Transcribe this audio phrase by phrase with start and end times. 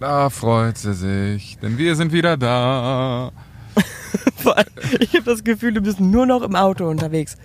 [0.00, 3.32] Da freut sie sich, denn wir sind wieder da.
[5.00, 7.36] ich habe das Gefühl, du bist nur noch im Auto unterwegs.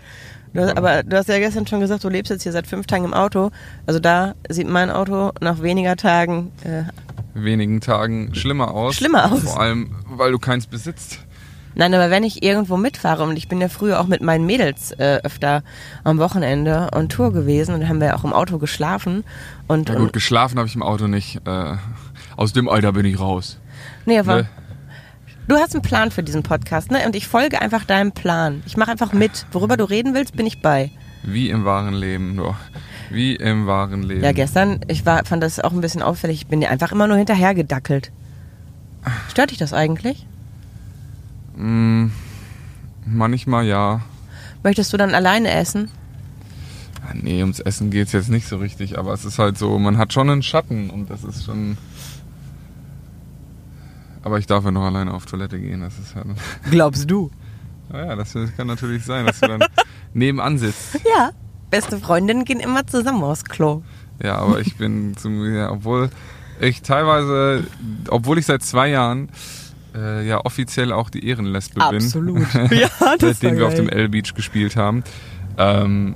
[0.54, 2.88] Du hast, aber du hast ja gestern schon gesagt, du lebst jetzt hier seit fünf
[2.88, 3.52] Tagen im Auto.
[3.86, 6.84] Also da sieht mein Auto nach weniger Tagen äh,
[7.34, 8.96] Wenigen Tagen schlimmer aus.
[8.96, 9.44] Schlimmer aus.
[9.44, 11.20] Vor allem, weil du keins besitzt.
[11.74, 14.92] Nein, aber wenn ich irgendwo mitfahre und ich bin ja früher auch mit meinen Mädels
[14.92, 15.64] äh, öfter
[16.04, 19.24] am Wochenende on Tour gewesen und haben wir auch im Auto geschlafen
[19.68, 21.38] und Na gut, geschlafen habe ich im Auto nicht.
[21.48, 21.76] Äh,
[22.38, 23.60] aus dem Alter bin ich raus.
[24.06, 24.50] nee, aber Ne?
[25.48, 27.00] du hast einen Plan für diesen Podcast, ne?
[27.06, 28.64] Und ich folge einfach deinem Plan.
[28.66, 29.46] Ich mache einfach mit.
[29.52, 30.92] Worüber du reden willst, bin ich bei.
[31.24, 32.56] Wie im wahren Leben, nur.
[33.10, 34.24] Wie im wahren Leben.
[34.24, 36.38] Ja, gestern, ich war, fand das auch ein bisschen auffällig.
[36.42, 38.12] Ich bin dir einfach immer nur hinterher gedackelt.
[39.30, 40.26] Stört dich das eigentlich?
[41.56, 42.08] Mm,
[43.06, 44.02] manchmal ja.
[44.64, 45.90] Möchtest du dann alleine essen?
[47.06, 49.98] Ah, Nee, ums Essen geht's jetzt nicht so richtig, aber es ist halt so, man
[49.98, 51.78] hat schon einen Schatten und das ist schon.
[54.24, 56.28] Aber ich darf ja noch alleine auf Toilette gehen, das ist halt.
[56.70, 57.32] Glaubst du?
[57.94, 59.66] Naja, das kann natürlich sein, dass du dann
[60.14, 60.98] nebenan sitzt.
[61.14, 61.32] Ja.
[61.70, 63.82] Beste Freundinnen gehen immer zusammen aufs Klo.
[64.24, 66.10] Ja, aber ich bin zu mir, obwohl
[66.62, 67.66] ich teilweise,
[68.10, 69.30] obwohl ich seit zwei Jahren
[69.96, 72.04] äh, ja offiziell auch die Ehrenlesbe bin.
[72.04, 72.48] Absolut.
[72.72, 73.90] ja, seitdem wir auf dem.
[73.90, 75.04] L-Beach gespielt haben,
[75.58, 76.16] ähm,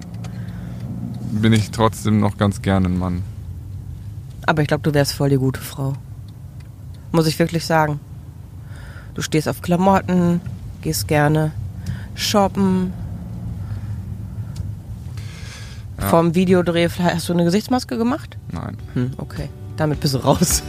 [1.32, 3.24] bin ich trotzdem noch ganz gerne ein Mann.
[4.46, 5.94] Aber ich glaube, du wärst voll die gute Frau.
[7.16, 8.02] Muss ich wirklich sagen.
[9.14, 10.42] Du stehst auf Klamotten,
[10.82, 11.54] gehst gerne
[12.14, 12.92] shoppen.
[15.98, 16.08] Ja.
[16.10, 18.36] Vorm Videodreh, hast du eine Gesichtsmaske gemacht?
[18.52, 18.76] Nein.
[18.96, 19.48] Hm, okay.
[19.78, 20.62] Damit bist du raus.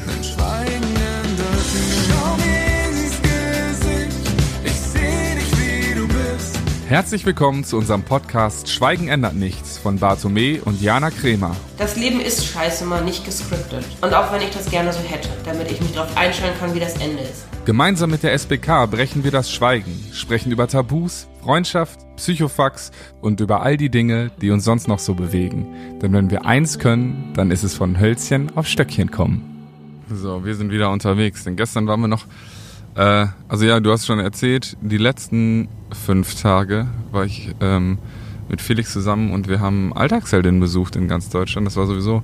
[6.86, 11.54] Herzlich willkommen zu unserem Podcast Schweigen ändert nichts von Bartome und Jana Kremer.
[11.78, 13.84] Das Leben ist scheiße mal nicht gescriptet.
[14.00, 16.80] Und auch wenn ich das gerne so hätte, damit ich mich darauf einstellen kann, wie
[16.80, 17.44] das Ende ist.
[17.66, 23.62] Gemeinsam mit der SBK brechen wir das Schweigen, sprechen über Tabus, Freundschaft, Psychofax und über
[23.62, 25.68] all die Dinge, die uns sonst noch so bewegen.
[26.02, 29.68] Denn wenn wir eins können, dann ist es von Hölzchen auf Stöckchen kommen.
[30.12, 32.24] So, wir sind wieder unterwegs, denn gestern waren wir noch,
[32.96, 37.98] äh, also ja, du hast schon erzählt, die letzten fünf Tage war ich ähm,
[38.48, 41.66] mit Felix zusammen und wir haben Alltagsheldinnen besucht in ganz Deutschland.
[41.66, 42.22] Das war sowieso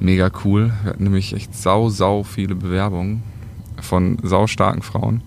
[0.00, 0.72] mega cool.
[0.82, 3.22] Wir hatten nämlich echt sau, sau viele Bewerbungen
[3.80, 5.22] von saustarken Frauen.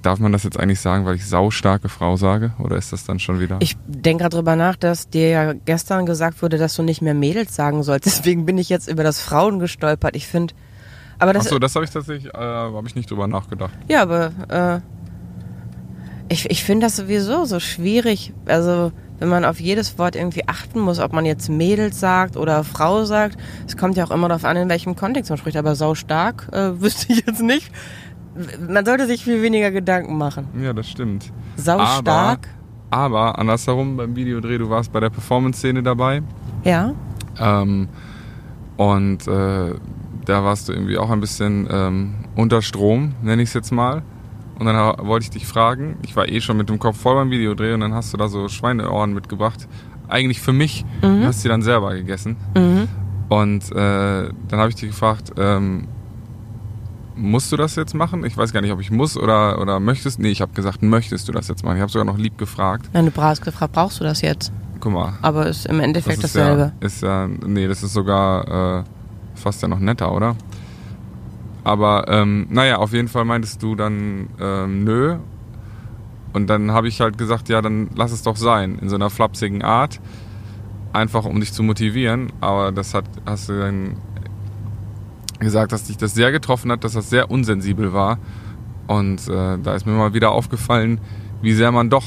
[0.00, 2.52] Darf man das jetzt eigentlich sagen, weil ich saustarke Frau sage?
[2.58, 3.58] Oder ist das dann schon wieder?
[3.60, 7.12] Ich denke gerade drüber nach, dass dir ja gestern gesagt wurde, dass du nicht mehr
[7.12, 8.06] Mädels sagen sollst.
[8.06, 10.16] Deswegen bin ich jetzt über das Frauen gestolpert.
[10.16, 10.54] Ich finde,
[11.18, 13.72] aber das, Achso, das habe ich tatsächlich, äh, habe ich nicht drüber nachgedacht.
[13.88, 14.80] ja, aber äh,
[16.28, 18.32] ich, ich finde das sowieso so schwierig.
[18.46, 22.64] Also wenn man auf jedes Wort irgendwie achten muss, ob man jetzt Mädels sagt oder
[22.64, 23.36] Frau sagt.
[23.66, 25.56] Es kommt ja auch immer darauf an, in welchem Kontext man spricht.
[25.56, 27.70] Aber sau stark äh, wüsste ich jetzt nicht.
[28.68, 30.48] Man sollte sich viel weniger Gedanken machen.
[30.60, 31.32] Ja, das stimmt.
[31.56, 32.48] Sau Aber- stark.
[32.90, 36.22] Aber andersherum beim Videodreh, du warst bei der Performance-Szene dabei.
[36.62, 36.94] Ja.
[37.40, 37.88] Ähm,
[38.76, 39.74] und äh,
[40.24, 44.02] da warst du irgendwie auch ein bisschen ähm, unter Strom, nenne ich es jetzt mal.
[44.58, 44.76] Und dann
[45.06, 47.80] wollte ich dich fragen, ich war eh schon mit dem Kopf voll beim Videodreh und
[47.80, 49.66] dann hast du da so Schweineohren mitgebracht.
[50.08, 51.24] Eigentlich für mich, Mhm.
[51.24, 52.36] hast sie dann selber gegessen.
[52.56, 52.88] Mhm.
[53.28, 55.88] Und äh, dann habe ich dich gefragt, ähm,
[57.16, 58.24] musst du das jetzt machen?
[58.24, 60.18] Ich weiß gar nicht, ob ich muss oder, oder möchtest.
[60.18, 61.76] Nee, ich habe gesagt, möchtest du das jetzt machen?
[61.76, 62.90] Ich habe sogar noch lieb gefragt.
[62.92, 64.52] Nein, du hast gefragt, brauchst du das jetzt?
[64.80, 66.72] Guck mal, Aber ist im Endeffekt das ist dasselbe.
[66.80, 68.84] ja, ist ja, nee, das ist sogar äh,
[69.34, 70.36] fast ja noch netter, oder?
[71.64, 75.16] Aber ähm, naja, auf jeden Fall meintest du dann ähm, nö.
[76.34, 79.08] Und dann habe ich halt gesagt, ja, dann lass es doch sein, in so einer
[79.08, 80.00] flapsigen Art.
[80.92, 82.32] Einfach um dich zu motivieren.
[82.40, 83.96] Aber das hat, hast du dann
[85.38, 88.18] gesagt, dass dich das sehr getroffen hat, dass das sehr unsensibel war.
[88.86, 91.00] Und äh, da ist mir mal wieder aufgefallen,
[91.40, 92.04] wie sehr man doch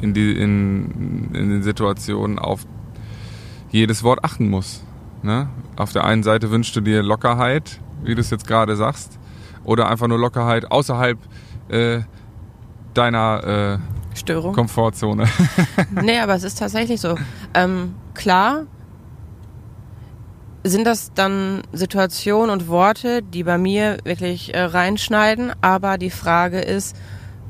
[0.00, 2.66] in, die, in, in den Situationen auf
[3.70, 4.82] jedes Wort achten muss.
[5.22, 5.48] Ne?
[5.76, 9.18] Auf der einen Seite wünschst du dir Lockerheit, wie du es jetzt gerade sagst,
[9.64, 11.18] oder einfach nur Lockerheit außerhalb
[11.68, 12.00] äh,
[12.94, 13.78] deiner
[14.14, 14.54] äh, Störung?
[14.54, 15.26] Komfortzone.
[16.02, 17.16] Nee, aber es ist tatsächlich so.
[17.54, 18.64] Ähm, klar
[20.64, 26.60] sind das dann Situationen und Worte, die bei mir wirklich äh, reinschneiden, aber die Frage
[26.60, 26.96] ist,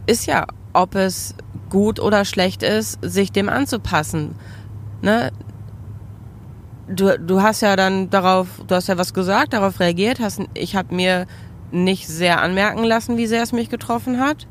[0.07, 1.35] ist ja, ob es
[1.71, 4.35] gut oder schlecht ist, sich dem anzupassen.
[5.03, 5.31] Ne?
[6.89, 10.75] Du, du hast ja dann darauf, du hast ja was gesagt, darauf reagiert, hast, ich
[10.75, 11.27] habe mir
[11.71, 14.47] nicht sehr anmerken lassen, wie sehr es mich getroffen hat.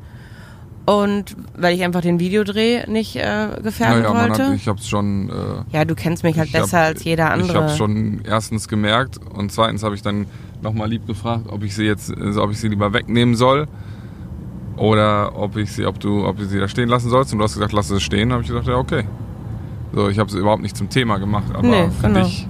[0.86, 4.46] Und weil ich einfach den Videodreh nicht äh, gefährden naja, wollte.
[4.46, 5.28] hat, ich hab's schon.
[5.28, 7.58] Äh, Ja, du kennst mich halt ich besser hab- als jeder Ich andere.
[7.58, 10.26] habe schon erstens gemerkt und zweitens habe ich dann
[10.62, 13.66] nochmal lieb gefragt, ob ich sie jetzt, also ob ich sie lieber wegnehmen soll
[14.76, 17.32] oder ob ich sie, ob du, ob ich sie da stehen lassen sollst.
[17.32, 18.32] Und du hast gesagt, lass es stehen.
[18.32, 19.04] habe ich gesagt, ja okay.
[19.92, 22.20] So, ich habe es überhaupt nicht zum Thema gemacht, aber Nee, für genau.
[22.24, 22.46] dich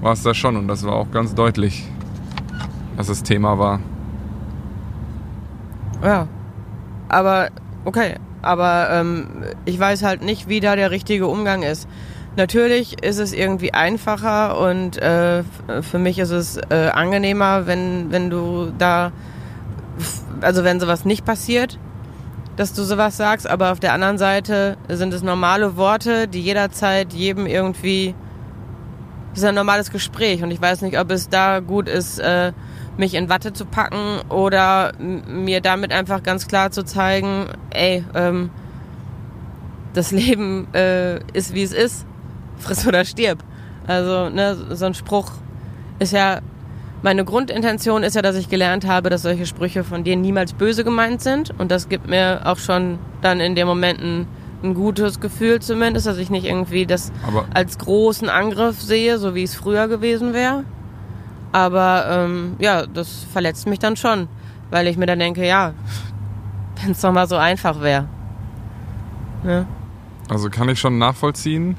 [0.00, 1.84] war es das schon und das war auch ganz deutlich,
[2.96, 3.80] dass es Thema war.
[6.02, 6.28] Ja.
[7.08, 7.48] Aber,
[7.84, 8.16] okay.
[8.42, 9.26] Aber ähm,
[9.64, 11.88] ich weiß halt nicht, wie da der richtige Umgang ist.
[12.36, 15.42] Natürlich ist es irgendwie einfacher und äh,
[15.80, 19.10] für mich ist es äh, angenehmer, wenn, wenn du da,
[20.42, 21.78] also wenn sowas nicht passiert,
[22.56, 27.12] dass du sowas sagst, aber auf der anderen Seite sind es normale Worte, die jederzeit
[27.12, 28.14] jedem irgendwie,
[29.30, 32.52] das ist ein normales Gespräch und ich weiß nicht, ob es da gut ist, äh,
[32.96, 38.50] mich in Watte zu packen oder mir damit einfach ganz klar zu zeigen, ey, ähm,
[39.92, 42.06] das Leben äh, ist wie es ist,
[42.58, 43.38] friss oder stirb.
[43.86, 45.30] Also ne, so ein Spruch
[45.98, 46.40] ist ja,
[47.02, 50.84] meine Grundintention ist ja, dass ich gelernt habe, dass solche Sprüche von dir niemals böse
[50.84, 54.26] gemeint sind und das gibt mir auch schon dann in den Momenten
[54.62, 59.34] ein gutes Gefühl zumindest, dass ich nicht irgendwie das Aber als großen Angriff sehe, so
[59.34, 60.64] wie es früher gewesen wäre.
[61.52, 64.28] Aber ähm, ja, das verletzt mich dann schon,
[64.70, 65.74] weil ich mir dann denke, ja,
[66.82, 68.08] wenn es doch mal so einfach wäre.
[69.44, 69.66] Ne?
[70.28, 71.76] Also kann ich schon nachvollziehen.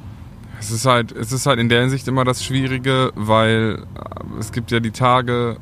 [0.59, 4.51] Es ist halt, es ist halt in der Hinsicht immer das Schwierige, weil äh, es
[4.51, 5.57] gibt ja die Tage,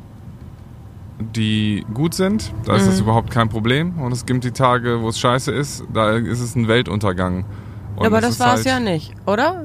[1.19, 3.99] die gut sind, da ist das überhaupt kein Problem.
[4.01, 7.45] Und es gibt die Tage, wo es scheiße ist, da ist es ein Weltuntergang.
[7.95, 9.63] Und aber das war es halt- ja nicht, oder?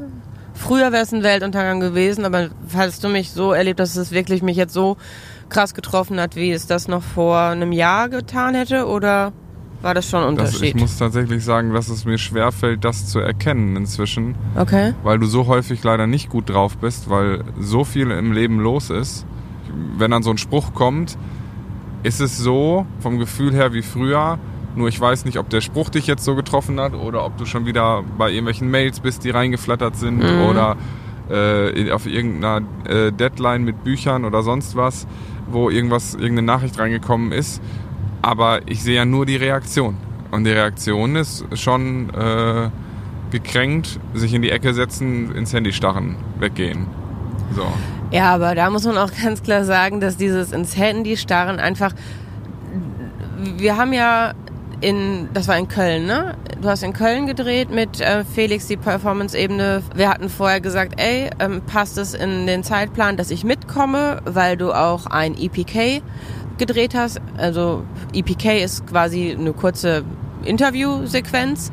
[0.55, 4.43] Früher wäre es ein Weltuntergang gewesen, aber hast du mich so erlebt, dass es wirklich
[4.43, 4.97] mich jetzt so
[5.49, 8.87] krass getroffen hat, wie es das noch vor einem Jahr getan hätte?
[8.87, 9.33] Oder
[9.83, 10.81] war das schon ein Das, ich Unterschied?
[10.81, 14.95] muss tatsächlich sagen, dass es mir schwerfällt, das zu erkennen inzwischen, okay.
[15.03, 18.91] weil du so häufig leider nicht gut drauf bist, weil so viel im Leben los
[18.91, 19.25] ist.
[19.97, 21.17] Wenn dann so ein Spruch kommt,
[22.03, 24.39] ist es so vom Gefühl her wie früher,
[24.77, 27.45] nur ich weiß nicht, ob der Spruch dich jetzt so getroffen hat oder ob du
[27.45, 30.43] schon wieder bei irgendwelchen Mails bist, die reingeflattert sind Mhm.
[30.49, 30.77] oder
[31.31, 35.07] äh, auf irgendeiner äh, Deadline mit Büchern oder sonst was,
[35.51, 37.61] wo irgendwas, irgendeine Nachricht reingekommen ist.
[38.23, 39.97] Aber ich sehe ja nur die Reaktion.
[40.31, 42.71] Und die Reaktion ist schon äh,
[43.31, 46.87] gekränkt, sich in die Ecke setzen, ins Handy starren, weggehen.
[47.55, 47.67] So.
[48.11, 51.93] Ja, aber da muss man auch ganz klar sagen, dass dieses ins Handy starren einfach.
[53.57, 54.35] Wir haben ja
[54.81, 56.35] in, das war in Köln, ne?
[56.61, 59.83] Du hast in Köln gedreht mit äh, Felix die Performance-Ebene.
[59.95, 64.57] Wir hatten vorher gesagt, ey, ähm, passt es in den Zeitplan, dass ich mitkomme, weil
[64.57, 66.03] du auch ein EPK
[66.61, 67.21] gedreht hast.
[67.37, 67.83] Also
[68.15, 70.05] EPK ist quasi eine kurze
[70.45, 71.73] Interviewsequenz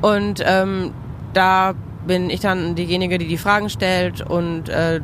[0.00, 0.92] und ähm,
[1.34, 1.74] da
[2.06, 5.00] bin ich dann diejenige, die die Fragen stellt und äh,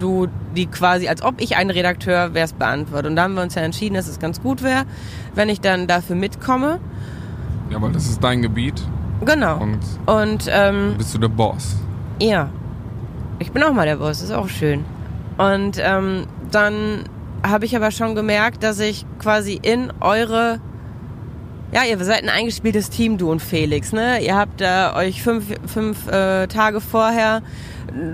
[0.00, 0.26] du
[0.56, 3.10] die quasi, als ob ich ein Redakteur wär's, beantwortet.
[3.10, 4.84] Und da haben wir uns ja entschieden, dass es ganz gut wäre,
[5.34, 6.80] wenn ich dann dafür mitkomme.
[7.70, 8.82] Ja, weil das ist dein Gebiet
[9.24, 9.58] Genau.
[9.58, 11.76] und Und ähm, bist du der Boss.
[12.20, 12.48] ja,
[13.38, 14.84] ich bin auch mal der Boss, ist auch schön.
[15.38, 17.04] Und ähm, dann
[17.48, 20.60] habe ich aber schon gemerkt, dass ich quasi in eure
[21.72, 24.20] ja, ihr seid ein eingespieltes Team, du und Felix, ne?
[24.24, 27.42] Ihr habt äh, euch fünf, fünf äh, Tage vorher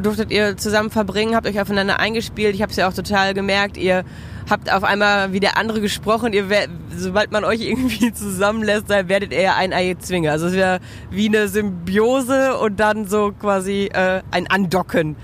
[0.03, 2.55] durftet ihr zusammen verbringen, habt euch aufeinander eingespielt.
[2.55, 3.77] Ich habe es ja auch total gemerkt.
[3.77, 4.05] Ihr
[4.51, 6.33] habt auf einmal wie der andere gesprochen.
[6.33, 10.31] Ihr wer- sobald man euch irgendwie zusammenlässt, dann werdet ihr ein Ei Zwinge.
[10.31, 10.81] Also es wäre
[11.11, 15.17] wie eine Symbiose und dann so quasi äh, ein Andocken.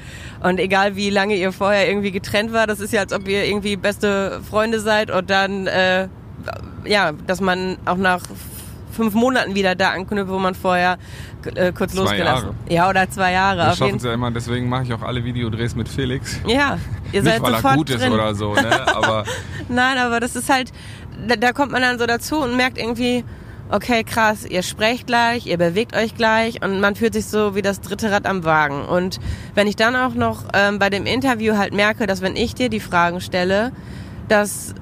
[0.42, 3.44] Und egal wie lange ihr vorher irgendwie getrennt war, das ist ja als ob ihr
[3.44, 6.08] irgendwie beste Freunde seid und dann äh,
[6.84, 8.22] ja, dass man auch nach
[8.98, 10.98] fünf Monaten wieder da anknüpft, wo man vorher
[11.54, 12.48] äh, kurz Zwei losgelassen.
[12.48, 12.74] Jahre.
[12.74, 13.62] Ja, oder zwei Jahre.
[13.62, 16.40] Jeden schaffen es ja immer, deswegen mache ich auch alle Videodrehs mit Felix.
[16.46, 16.78] Ja,
[17.12, 18.00] ihr Nicht, seid weil er gut drin.
[18.00, 18.94] ist oder so, ne?
[18.94, 19.24] Aber
[19.68, 20.72] Nein, aber das ist halt,
[21.26, 23.24] da, da kommt man dann so dazu und merkt irgendwie,
[23.70, 27.62] okay, krass, ihr sprecht gleich, ihr bewegt euch gleich und man fühlt sich so wie
[27.62, 28.82] das dritte Rad am Wagen.
[28.84, 29.20] Und
[29.54, 32.68] wenn ich dann auch noch ähm, bei dem Interview halt merke, dass wenn ich dir
[32.68, 33.72] die Fragen stelle,
[34.28, 34.74] dass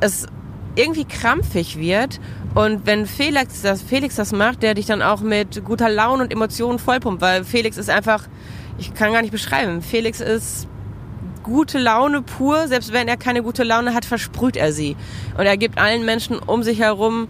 [0.00, 0.26] es
[0.74, 2.18] irgendwie krampfig wird
[2.54, 6.32] und wenn Felix das, Felix das macht, der dich dann auch mit guter Laune und
[6.32, 8.28] Emotionen vollpumpt, weil Felix ist einfach,
[8.78, 10.68] ich kann gar nicht beschreiben, Felix ist
[11.42, 14.96] gute Laune pur, selbst wenn er keine gute Laune hat, versprüht er sie.
[15.36, 17.28] Und er gibt allen Menschen um sich herum,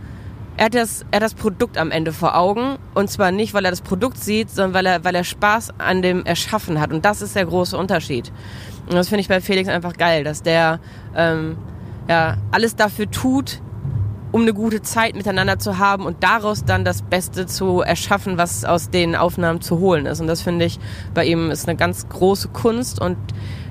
[0.57, 2.77] er hat das, er hat das Produkt am Ende vor Augen.
[2.95, 6.03] Und zwar nicht, weil er das Produkt sieht, sondern weil er, weil er Spaß an
[6.03, 6.93] dem Erschaffen hat.
[6.93, 8.31] Und das ist der große Unterschied.
[8.87, 10.81] Und das finde ich bei Felix einfach geil, dass der
[11.17, 11.57] ähm,
[12.09, 13.63] ja, alles dafür tut,
[14.33, 18.65] um eine gute Zeit miteinander zu haben und daraus dann das Beste zu erschaffen, was
[18.65, 20.21] aus den Aufnahmen zu holen ist.
[20.21, 20.81] Und das finde ich
[21.15, 23.17] bei ihm ist eine ganz große Kunst und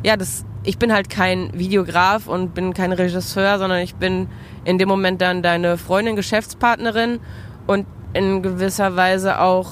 [0.04, 4.28] ja, das ich bin halt kein Videograf und bin kein Regisseur, sondern ich bin
[4.64, 7.20] in dem Moment dann deine Freundin, Geschäftspartnerin
[7.66, 9.72] und in gewisser Weise auch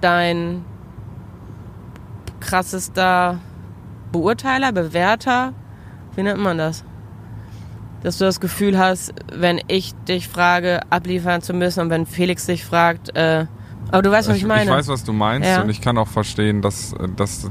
[0.00, 0.64] dein
[2.40, 3.38] krassester
[4.10, 5.52] Beurteiler, Bewerter.
[6.16, 6.84] Wie nennt man das?
[8.04, 12.46] Dass du das Gefühl hast, wenn ich dich frage, abliefern zu müssen und wenn Felix
[12.46, 13.46] dich fragt, äh,
[13.90, 14.64] aber du weißt, was ich, ich meine.
[14.64, 15.62] Ich weiß, was du meinst ja.
[15.62, 17.50] und ich kann auch verstehen, dass, dass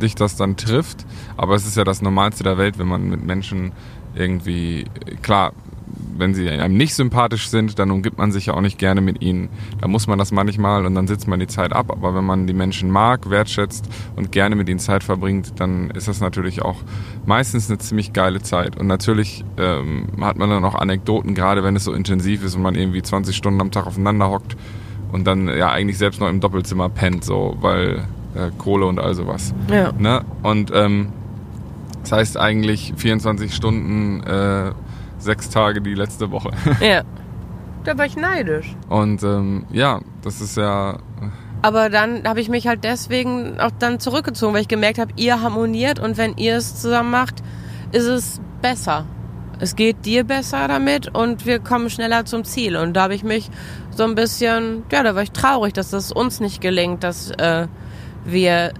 [0.00, 1.06] dich das dann trifft.
[1.36, 3.72] Aber es ist ja das Normalste der Welt, wenn man mit Menschen
[4.14, 4.86] irgendwie,
[5.22, 5.52] klar,
[6.16, 9.22] wenn sie einem nicht sympathisch sind, dann umgibt man sich ja auch nicht gerne mit
[9.22, 9.48] ihnen.
[9.80, 11.90] Da muss man das manchmal und dann sitzt man die Zeit ab.
[11.90, 16.08] Aber wenn man die Menschen mag, wertschätzt und gerne mit ihnen Zeit verbringt, dann ist
[16.08, 16.76] das natürlich auch
[17.26, 18.78] meistens eine ziemlich geile Zeit.
[18.78, 22.62] Und natürlich ähm, hat man dann auch Anekdoten, gerade wenn es so intensiv ist und
[22.62, 24.56] man irgendwie 20 Stunden am Tag aufeinander hockt
[25.12, 29.14] und dann ja eigentlich selbst noch im Doppelzimmer pennt, so, weil äh, Kohle und all
[29.14, 29.54] sowas.
[29.70, 29.92] Ja.
[29.92, 30.24] Ne?
[30.42, 31.08] Und ähm,
[32.02, 34.72] das heißt eigentlich 24 Stunden, äh,
[35.22, 36.50] sechs Tage die letzte Woche.
[36.80, 37.02] Ja.
[37.84, 38.76] Da war ich neidisch.
[38.88, 40.98] Und ähm, ja, das ist ja.
[41.62, 45.40] Aber dann habe ich mich halt deswegen auch dann zurückgezogen, weil ich gemerkt habe, ihr
[45.42, 47.42] harmoniert und wenn ihr es zusammen macht,
[47.90, 49.04] ist es besser.
[49.58, 52.76] Es geht dir besser damit und wir kommen schneller zum Ziel.
[52.76, 53.50] Und da habe ich mich
[53.90, 57.66] so ein bisschen, ja, da war ich traurig, dass das uns nicht gelingt, dass äh,
[58.24, 58.72] wir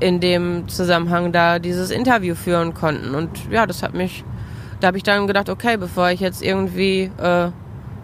[0.00, 3.14] in dem Zusammenhang da dieses Interview führen konnten.
[3.14, 4.24] Und ja, das hat mich,
[4.80, 7.50] da habe ich dann gedacht, okay, bevor ich jetzt irgendwie äh,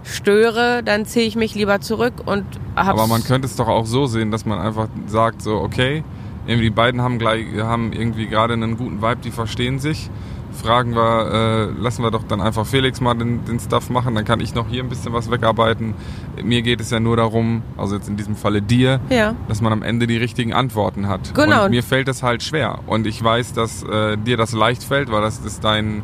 [0.03, 2.45] störe, dann ziehe ich mich lieber zurück und
[2.77, 6.05] hab's Aber man könnte es doch auch so sehen, dass man einfach sagt, so, okay,
[6.47, 10.11] irgendwie die beiden haben gleich, haben irgendwie gerade einen guten Vibe, die verstehen sich
[10.55, 14.25] fragen wir, äh, lassen wir doch dann einfach Felix mal den, den Stuff machen, dann
[14.25, 15.95] kann ich noch hier ein bisschen was wegarbeiten.
[16.43, 19.35] Mir geht es ja nur darum, also jetzt in diesem Falle dir, ja.
[19.49, 21.35] dass man am Ende die richtigen Antworten hat.
[21.35, 21.65] Genau.
[21.65, 22.79] Und mir fällt das halt schwer.
[22.87, 26.03] Und ich weiß, dass äh, dir das leicht fällt, weil das ist dein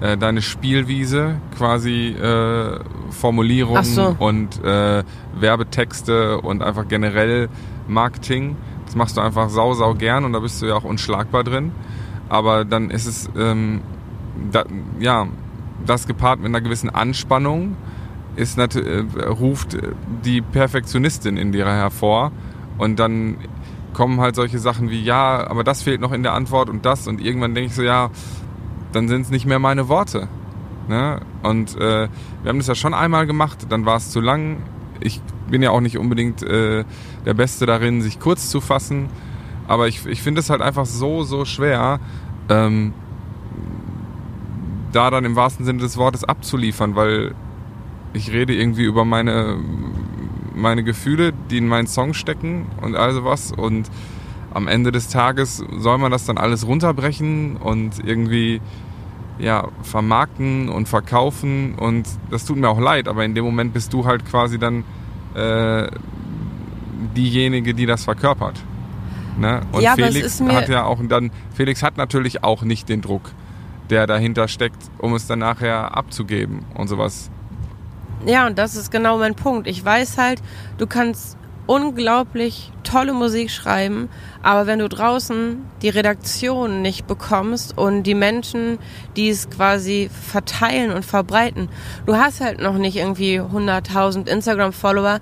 [0.00, 2.80] äh, deine Spielwiese, quasi äh,
[3.10, 4.16] Formulierungen so.
[4.18, 5.02] und äh,
[5.34, 7.48] Werbetexte und einfach generell
[7.88, 8.56] Marketing.
[8.86, 11.72] Das machst du einfach sau, sau gern und da bist du ja auch unschlagbar drin
[12.30, 13.82] aber dann ist es, ähm,
[14.50, 14.64] da,
[15.00, 15.26] ja,
[15.84, 17.76] das gepaart mit einer gewissen Anspannung
[18.36, 19.76] ist äh, ruft
[20.24, 22.30] die Perfektionistin in dir hervor
[22.78, 23.36] und dann
[23.92, 27.08] kommen halt solche Sachen wie, ja, aber das fehlt noch in der Antwort und das
[27.08, 28.10] und irgendwann denke ich so, ja,
[28.92, 30.28] dann sind es nicht mehr meine Worte.
[30.88, 31.20] Ne?
[31.42, 32.08] Und äh,
[32.42, 34.58] wir haben das ja schon einmal gemacht, dann war es zu lang.
[35.00, 36.84] Ich bin ja auch nicht unbedingt äh,
[37.24, 39.08] der Beste darin, sich kurz zu fassen.
[39.68, 42.00] Aber ich, ich finde es halt einfach so, so schwer,
[42.48, 42.92] ähm,
[44.92, 47.34] da dann im wahrsten Sinne des Wortes abzuliefern, weil
[48.12, 49.58] ich rede irgendwie über meine,
[50.54, 53.52] meine Gefühle, die in meinen Song stecken und all sowas.
[53.56, 53.88] Und
[54.52, 58.60] am Ende des Tages soll man das dann alles runterbrechen und irgendwie
[59.38, 61.74] ja, vermarkten und verkaufen.
[61.74, 64.84] Und das tut mir auch leid, aber in dem Moment bist du halt quasi dann
[65.34, 65.88] äh,
[67.16, 68.62] diejenige, die das verkörpert.
[69.38, 69.62] Ne?
[69.72, 73.30] Und ja, Felix hat ja auch dann, Felix hat natürlich auch nicht den Druck,
[73.88, 77.30] der dahinter steckt, um es dann nachher abzugeben und sowas.
[78.26, 79.66] Ja, und das ist genau mein Punkt.
[79.66, 80.42] Ich weiß halt,
[80.76, 84.08] du kannst unglaublich tolle Musik schreiben,
[84.42, 88.78] aber wenn du draußen die Redaktion nicht bekommst und die Menschen,
[89.16, 91.68] die es quasi verteilen und verbreiten,
[92.06, 95.20] du hast halt noch nicht irgendwie 100.000 Instagram-Follower,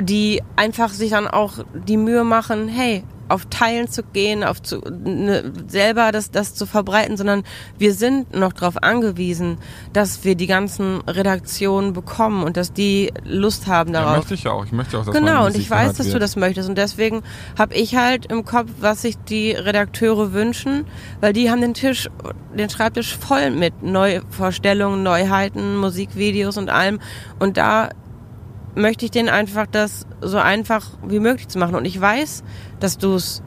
[0.00, 4.80] die einfach sich dann auch die Mühe machen, hey, auf Teilen zu gehen, auf zu,
[4.80, 7.42] ne, selber das, das zu verbreiten, sondern
[7.78, 9.58] wir sind noch darauf angewiesen,
[9.92, 14.10] dass wir die ganzen Redaktionen bekommen und dass die Lust haben darauf.
[14.12, 14.64] Ja, möchte ich auch.
[14.64, 16.16] Ich möchte auch, dass Genau, und ich weiß, dass wird.
[16.16, 16.68] du das möchtest.
[16.68, 17.22] Und deswegen
[17.58, 20.84] habe ich halt im Kopf, was sich die Redakteure wünschen,
[21.20, 22.08] weil die haben den Tisch,
[22.56, 27.00] den Schreibtisch voll mit Neuvorstellungen, Neuheiten, Musikvideos und allem.
[27.38, 27.90] Und da
[28.76, 31.74] möchte ich denen einfach das so einfach wie möglich zu machen.
[31.74, 32.44] Und ich weiß,
[32.78, 33.42] dass du es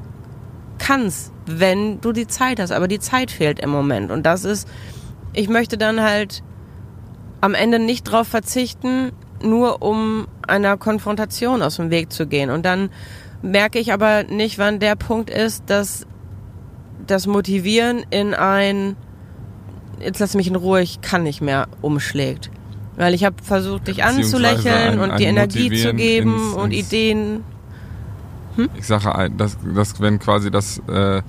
[0.80, 2.72] kannst, wenn du die Zeit hast.
[2.72, 4.12] Aber die Zeit fehlt im Moment.
[4.12, 4.68] Und das ist,
[5.34, 6.44] ich möchte dann halt
[7.42, 12.50] am Ende nicht drauf verzichten, nur um einer Konfrontation aus dem Weg zu gehen.
[12.50, 12.90] Und dann
[13.42, 16.06] merke ich aber nicht, wann der Punkt ist, dass
[17.06, 18.98] das Motivieren in ein,
[20.00, 22.50] jetzt lass mich in Ruhe, ich kann nicht mehr, umschlägt.
[23.00, 27.44] Weil ich habe versucht, dich anzulächeln und die Energie zu geben ins, und ins Ideen.
[28.58, 28.70] Hm?
[28.78, 31.22] Ich sage, dass, dass wenn quasi das äh,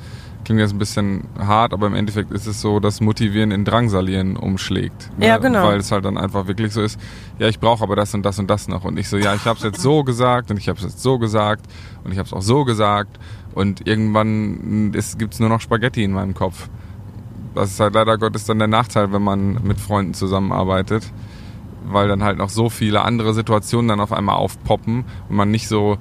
[0.45, 4.37] klingt jetzt ein bisschen hart, aber im Endeffekt ist es so, dass Motivieren in Drangsalieren
[4.37, 5.17] umschlägt.
[5.17, 5.29] Ne?
[5.29, 5.69] Ja, genau.
[5.69, 6.99] Weil es halt dann einfach wirklich so ist,
[7.39, 8.85] ja, ich brauche aber das und das und das noch.
[8.85, 11.01] Und ich so, ja, ich habe es jetzt so gesagt und ich habe es jetzt
[11.01, 11.67] so gesagt
[12.03, 13.17] und ich habe es auch so gesagt.
[13.55, 16.69] Und irgendwann gibt es nur noch Spaghetti in meinem Kopf.
[17.55, 21.05] Das ist halt leider Gottes dann der Nachteil, wenn man mit Freunden zusammenarbeitet,
[21.85, 25.69] weil dann halt noch so viele andere Situationen dann auf einmal aufpoppen und man nicht
[25.69, 25.99] so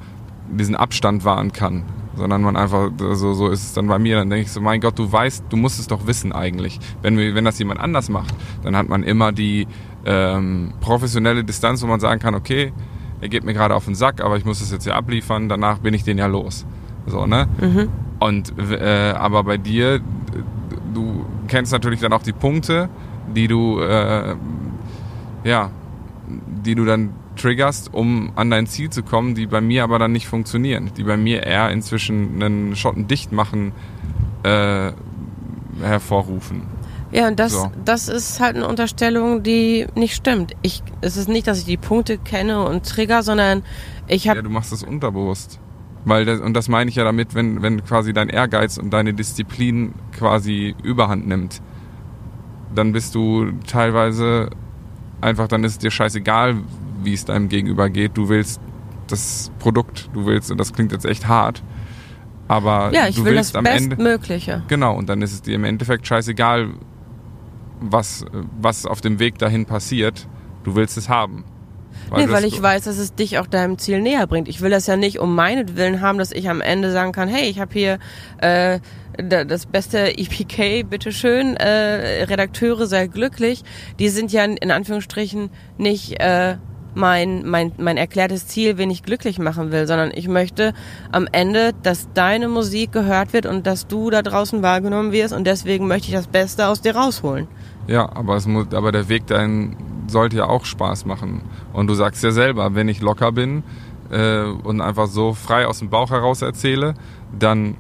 [0.52, 1.84] diesen Abstand wahren kann,
[2.16, 4.82] sondern man einfach, so, so ist es dann bei mir, dann denke ich so, mein
[4.82, 6.80] Gott, du weißt, du musst es doch wissen eigentlich.
[7.02, 8.34] Wenn, wenn das jemand anders macht,
[8.64, 9.68] dann hat man immer die
[10.06, 12.74] ähm, professionelle Distanz, wo man sagen kann, okay,
[13.22, 15.80] er geht mir gerade auf den Sack, aber ich muss es jetzt ja abliefern, danach
[15.80, 16.66] bin ich den ja los.
[17.06, 17.48] So, ne?
[17.60, 17.90] Mhm.
[18.20, 20.02] Und äh, aber bei dir,
[20.94, 22.90] du kennst natürlich dann auch die Punkte,
[23.36, 24.36] die du äh,
[25.44, 25.72] ja,
[26.64, 30.12] die du dann triggerst, um an dein Ziel zu kommen, die bei mir aber dann
[30.12, 33.72] nicht funktionieren, die bei mir eher inzwischen einen Schotten dicht machen
[34.44, 34.92] äh,
[35.82, 36.64] hervorrufen.
[37.12, 37.72] Ja, und das, so.
[37.86, 40.54] das ist halt eine Unterstellung, die nicht stimmt.
[40.62, 43.64] Ich, es ist nicht, dass ich die Punkte kenne und trigger, sondern
[44.08, 44.38] ich habe.
[44.38, 45.60] Ja, du machst das unterbewusst.
[46.06, 49.14] Weil das, und das meine ich ja damit, wenn, wenn quasi dein Ehrgeiz und deine
[49.14, 51.62] Disziplin quasi überhand nimmt,
[52.74, 54.50] dann bist du teilweise
[55.22, 56.58] einfach, dann ist es dir scheißegal,
[57.04, 58.18] wie es deinem Gegenüber geht.
[58.18, 58.62] Du willst
[59.08, 61.64] das Produkt, du willst, und das klingt jetzt echt hart,
[62.48, 64.54] aber ja, ich du will willst das am Bestmögliche.
[64.54, 64.66] Ende.
[64.68, 66.70] Genau, und dann ist es dir im Endeffekt scheißegal,
[67.80, 68.26] was,
[68.60, 70.28] was auf dem Weg dahin passiert.
[70.64, 71.44] Du willst es haben.
[72.10, 74.48] Weil nee, weil ich weiß, dass es dich auch deinem Ziel näher bringt.
[74.48, 77.50] Ich will das ja nicht um meinetwillen haben, dass ich am Ende sagen kann, hey,
[77.50, 78.00] ich habe hier
[78.40, 78.80] äh,
[79.18, 83.64] das beste EPK, bitteschön, äh, Redakteure, sei glücklich.
[84.00, 86.58] Die sind ja in Anführungsstrichen nicht äh,
[86.96, 90.74] mein, mein, mein erklärtes Ziel, wen ich glücklich machen will, sondern ich möchte
[91.12, 95.46] am Ende, dass deine Musik gehört wird und dass du da draußen wahrgenommen wirst und
[95.46, 97.48] deswegen möchte ich das Beste aus dir rausholen.
[97.88, 99.76] Ja, aber es muss, aber der Weg dahin
[100.10, 101.42] sollte ja auch Spaß machen.
[101.74, 103.64] Und du sagst ja selber, wenn ich locker bin
[104.12, 106.96] äh, und einfach so frei aus dem Bauch heraus erzähle,
[107.38, 107.76] dann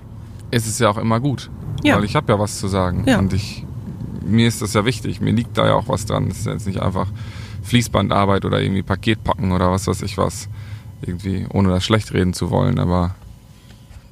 [0.51, 1.49] ist es ja auch immer gut.
[1.83, 1.97] Ja.
[1.97, 3.03] Weil ich habe ja was zu sagen.
[3.07, 3.19] Ja.
[3.19, 3.65] Und ich,
[4.25, 5.21] mir ist das ja wichtig.
[5.21, 6.27] Mir liegt da ja auch was dran.
[6.29, 7.07] Es ist jetzt nicht einfach
[7.63, 10.49] Fließbandarbeit oder irgendwie Paket packen oder was weiß ich was.
[11.01, 13.15] Irgendwie, ohne das schlecht reden zu wollen, aber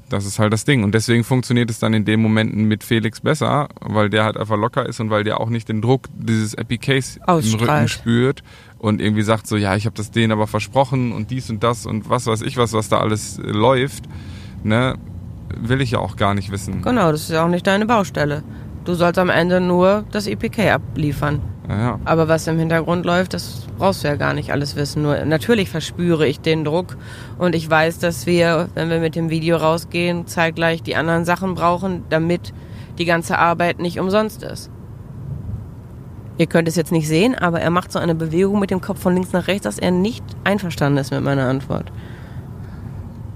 [0.09, 0.83] das ist halt das Ding.
[0.83, 4.57] Und deswegen funktioniert es dann in den Momenten mit Felix besser, weil der halt einfach
[4.57, 8.43] locker ist und weil der auch nicht den Druck dieses Epic Case im Rücken spürt
[8.77, 11.85] und irgendwie sagt so, ja, ich habe das denen aber versprochen und dies und das
[11.85, 14.05] und was weiß ich was, was da alles läuft.
[14.63, 14.95] Ne?
[15.55, 16.81] will ich ja auch gar nicht wissen.
[16.81, 18.43] Genau, das ist ja auch nicht deine Baustelle.
[18.87, 21.41] Du sollst am Ende nur das EPK abliefern.
[21.67, 21.99] Ja.
[22.05, 25.01] Aber was im Hintergrund läuft, das brauchst du ja gar nicht alles wissen.
[25.01, 26.95] Nur natürlich verspüre ich den Druck
[27.37, 31.53] und ich weiß, dass wir, wenn wir mit dem Video rausgehen, zeitgleich die anderen Sachen
[31.53, 32.53] brauchen, damit
[32.97, 34.71] die ganze Arbeit nicht umsonst ist.
[36.37, 39.01] Ihr könnt es jetzt nicht sehen, aber er macht so eine Bewegung mit dem Kopf
[39.01, 41.91] von links nach rechts, dass er nicht einverstanden ist mit meiner Antwort.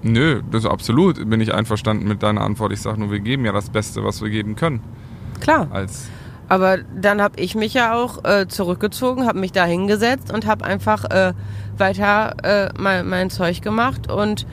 [0.01, 2.71] Nö, das absolut bin ich einverstanden mit deiner Antwort.
[2.71, 4.79] Ich sage nur, wir geben ja das Beste, was wir geben können.
[5.41, 5.67] Klar.
[5.71, 6.09] Als
[6.51, 10.65] aber dann habe ich mich ja auch äh, zurückgezogen, habe mich da hingesetzt und habe
[10.65, 11.31] einfach äh,
[11.77, 14.11] weiter äh, mein, mein Zeug gemacht.
[14.11, 14.45] Und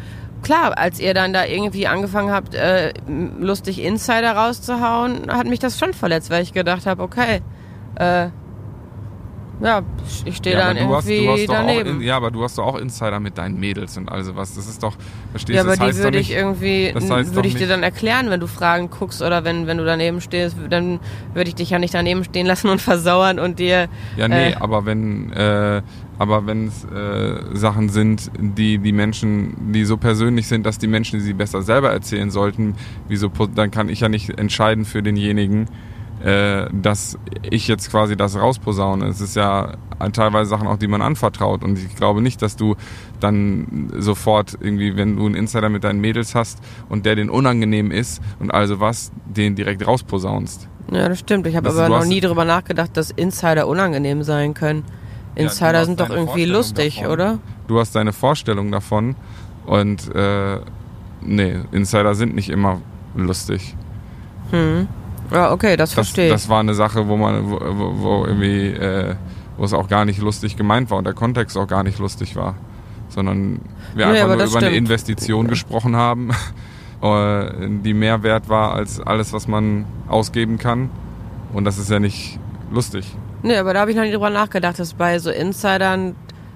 [0.45, 2.93] klar, als ihr dann da irgendwie angefangen habt, äh,
[3.41, 7.41] lustig Insider rauszuhauen, hat mich das schon verletzt, weil ich gedacht habe, okay,
[7.97, 8.29] äh,
[9.61, 9.83] ja,
[10.25, 12.01] ich stehe ja, dann irgendwie hast, hast daneben.
[12.01, 14.55] In, ja, aber du hast doch auch Insider mit deinen Mädels und also was.
[14.55, 14.95] Das ist doch,
[15.33, 15.55] verstehst du?
[15.55, 18.41] Ja, aber das die würde ich irgendwie, das heißt würde ich dir dann erklären, wenn
[18.41, 21.01] du Fragen guckst oder wenn, wenn du daneben stehst, dann
[21.35, 23.89] würde ich dich ja nicht daneben stehen lassen und versauern und dir.
[24.17, 25.83] Ja, nee, äh, aber wenn, äh,
[26.19, 30.89] aber wenn es äh, Sachen sind, die die Menschen, die so persönlich sind, dass die
[30.89, 32.75] Menschen sie besser selber erzählen sollten,
[33.09, 35.69] wieso, dann kann ich ja nicht entscheiden für denjenigen,
[36.21, 39.07] dass ich jetzt quasi das rausposaune.
[39.07, 39.75] Es ist ja
[40.13, 41.63] teilweise Sachen auch, die man anvertraut.
[41.63, 42.77] Und ich glaube nicht, dass du
[43.21, 47.91] dann sofort irgendwie, wenn du einen Insider mit deinen Mädels hast und der den unangenehm
[47.91, 50.69] ist und also was, den direkt rausposaunst.
[50.91, 51.47] Ja, das stimmt.
[51.47, 54.85] Ich habe aber noch nie darüber nachgedacht, dass Insider unangenehm sein können.
[55.35, 57.13] Insider ja, sind doch irgendwie lustig, davon.
[57.13, 57.39] oder?
[57.69, 59.15] Du hast deine Vorstellung davon
[59.67, 60.59] und äh,
[61.21, 62.81] nee, Insider sind nicht immer
[63.15, 63.77] lustig.
[64.51, 64.89] Hm.
[65.31, 66.33] Ja, okay, das, das verstehe ich.
[66.33, 69.15] Das war eine Sache, wo man, wo, wo irgendwie, äh,
[69.57, 72.37] wo es auch gar nicht lustig gemeint war und der Kontext auch gar nicht lustig
[72.37, 72.55] war.
[73.09, 73.61] Sondern
[73.95, 74.65] wir nee, einfach nur über stimmt.
[74.65, 76.31] eine Investition gesprochen haben,
[77.03, 80.91] äh, die mehr wert war als alles, was man ausgeben kann.
[81.53, 82.39] Und das ist ja nicht
[82.71, 83.15] lustig.
[83.43, 86.15] Nee, aber da habe ich noch nicht drüber nachgedacht, dass bei so Insidern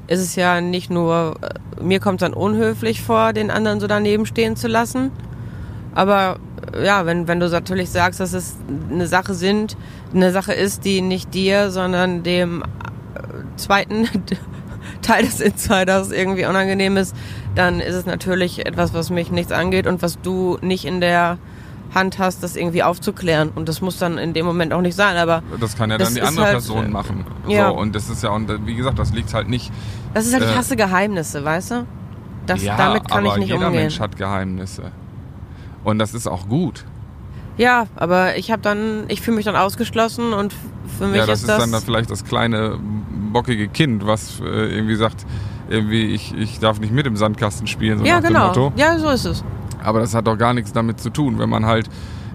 [0.08, 3.86] ist es ja nicht nur, äh, mir kommt es dann unhöflich vor, den anderen so
[3.86, 5.10] daneben stehen zu lassen.
[5.94, 6.38] Aber
[6.82, 8.56] ja, wenn, wenn du natürlich sagst, dass es
[8.90, 9.76] eine Sache sind,
[10.14, 12.66] eine Sache ist, die nicht dir, sondern dem äh,
[13.56, 14.08] zweiten,
[15.02, 17.14] Teil des Insiders irgendwie unangenehm ist,
[17.54, 21.38] dann ist es natürlich etwas, was mich nichts angeht und was du nicht in der
[21.94, 23.50] Hand hast, das irgendwie aufzuklären.
[23.54, 25.16] Und das muss dann in dem Moment auch nicht sein.
[25.16, 27.24] Aber Das kann ja Das dann die andere halt, Person machen.
[27.48, 27.68] ja.
[27.68, 29.70] So, und das ist ja, und wie gesagt, das liegt halt nicht.
[30.14, 31.86] das ist halt, ich Äh, hasse Geheimnisse, weißt du?
[32.46, 33.82] Das, ja, damit kann aber ich nicht jeder umgehen.
[33.82, 34.84] Mensch hat Geheimnisse.
[35.84, 36.84] Und das ist auch gut.
[37.58, 40.54] Ja, aber ich habe dann, ich fühle mich dann ausgeschlossen und
[40.98, 41.58] für mich ja, das ist ist das.
[41.58, 42.78] dann da vielleicht das kleine
[43.32, 45.26] bockige Kind, was äh, irgendwie sagt,
[45.68, 48.52] irgendwie ich, ich darf nicht mit im Sandkasten spielen, so ja, nach genau.
[48.52, 48.72] dem Motto.
[48.76, 49.44] Ja, so ist es.
[49.82, 51.88] Aber das hat doch gar nichts damit zu tun, wenn man halt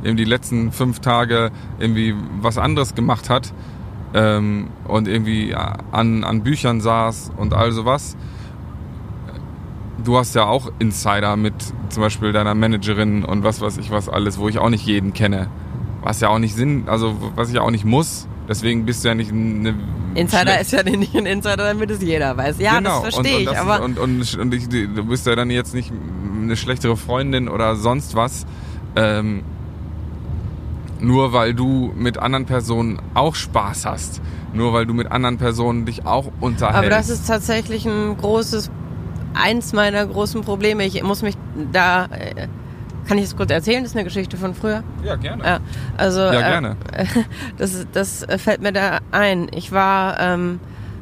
[0.03, 3.53] eben die letzten fünf Tage irgendwie was anderes gemacht hat
[4.13, 8.15] ähm, und irgendwie an, an Büchern saß und all sowas.
[10.03, 11.53] Du hast ja auch Insider mit
[11.89, 15.13] zum Beispiel deiner Managerin und was weiß ich was alles, wo ich auch nicht jeden
[15.13, 15.49] kenne.
[16.01, 18.27] Was ja auch nicht Sinn, also was ich auch nicht muss.
[18.47, 19.75] Deswegen bist du ja nicht eine
[20.15, 22.60] Insider ist ja nicht ein Insider, damit es jeder weiß.
[22.60, 23.03] Ja, genau.
[23.03, 23.57] das verstehe ich.
[23.57, 25.91] aber und, und, und ich, du bist ja dann jetzt nicht
[26.41, 28.45] eine schlechtere Freundin oder sonst was.
[28.95, 29.43] Ähm,
[30.99, 34.21] nur weil du mit anderen Personen auch Spaß hast.
[34.53, 36.77] Nur weil du mit anderen Personen dich auch unterhältst.
[36.77, 38.71] Aber das ist tatsächlich ein großes,
[39.39, 40.86] eins meiner großen Probleme.
[40.86, 41.36] Ich muss mich
[41.71, 42.47] da, äh,
[43.08, 43.84] kann ich das kurz erzählen?
[43.84, 44.84] Das ist eine Geschichte von früher.
[45.04, 45.43] ja, gerne.
[45.43, 45.60] Ja,
[45.97, 46.78] also Ja, äh, gerne.
[47.58, 49.47] das, das fällt mir da ein.
[49.54, 50.60] Ich war ähm,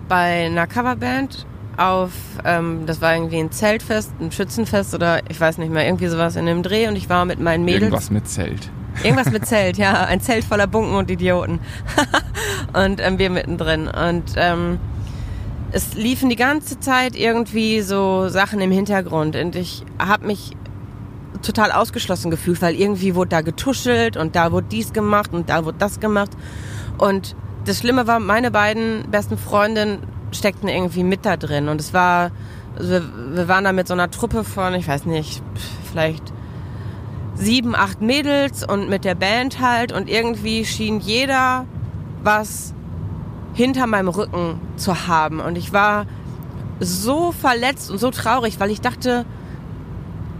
[0.07, 1.45] bei einer Coverband
[1.77, 2.11] auf,
[2.45, 6.35] ähm, das war irgendwie ein Zeltfest, ein Schützenfest oder ich weiß nicht mehr, irgendwie sowas
[6.35, 7.83] in dem Dreh und ich war mit meinen Mädels.
[7.83, 8.71] Irgendwas mit Zelt.
[9.03, 10.05] Irgendwas mit Zelt, ja.
[10.05, 11.59] Ein Zelt voller Bunken und Idioten.
[12.73, 13.87] und ähm, wir mittendrin.
[13.87, 14.79] Und ähm,
[15.71, 19.35] es liefen die ganze Zeit irgendwie so Sachen im Hintergrund.
[19.35, 20.51] Und ich habe mich
[21.41, 25.65] total ausgeschlossen gefühlt, weil irgendwie wurde da getuschelt und da wurde dies gemacht und da
[25.65, 26.31] wurde das gemacht.
[26.97, 29.99] Und das Schlimme war, meine beiden besten Freundinnen
[30.31, 31.67] steckten irgendwie mit da drin.
[31.67, 32.31] Und es war,
[32.75, 33.03] also wir,
[33.35, 35.41] wir waren da mit so einer Truppe von, ich weiß nicht,
[35.89, 36.33] vielleicht
[37.35, 41.65] sieben, acht Mädels und mit der Band halt und irgendwie schien jeder
[42.23, 42.74] was
[43.55, 46.05] hinter meinem Rücken zu haben und ich war
[46.79, 49.25] so verletzt und so traurig, weil ich dachte,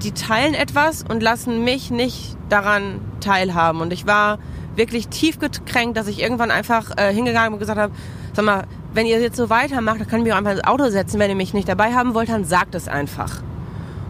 [0.04, 4.38] die teilen etwas und lassen mich nicht daran teilhaben und ich war
[4.76, 7.94] wirklich tief gekränkt, dass ich irgendwann einfach äh, hingegangen und gesagt habe,
[8.34, 10.90] sag mal, wenn ihr jetzt so weitermacht, dann kann ich mich auch einfach ins Auto
[10.90, 13.42] setzen, wenn ihr mich nicht dabei haben wollt, dann sagt es einfach.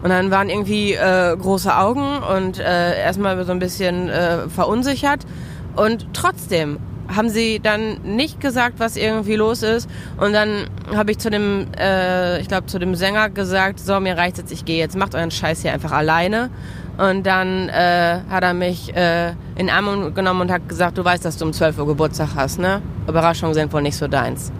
[0.02, 5.26] Und dann waren irgendwie äh, große Augen und äh, erstmal so ein bisschen äh, verunsichert.
[5.74, 6.78] Und trotzdem
[7.14, 9.88] haben sie dann nicht gesagt, was irgendwie los ist.
[10.18, 14.16] Und dann habe ich zu dem, äh, ich glaube, zu dem Sänger gesagt, so, mir
[14.16, 16.50] reicht's jetzt, ich gehe jetzt, macht euren Scheiß hier einfach alleine.
[16.98, 21.04] Und dann äh, hat er mich äh, in den Arm genommen und hat gesagt, du
[21.04, 22.80] weißt, dass du um 12 Uhr Geburtstag hast, ne?
[23.06, 24.50] Überraschungen sind wohl nicht so deins.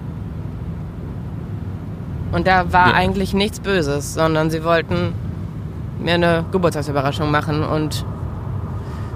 [2.33, 2.95] Und da war Ja.
[2.95, 5.15] eigentlich nichts Böses, sondern sie wollten
[5.99, 8.05] mir eine Geburtstagsüberraschung machen und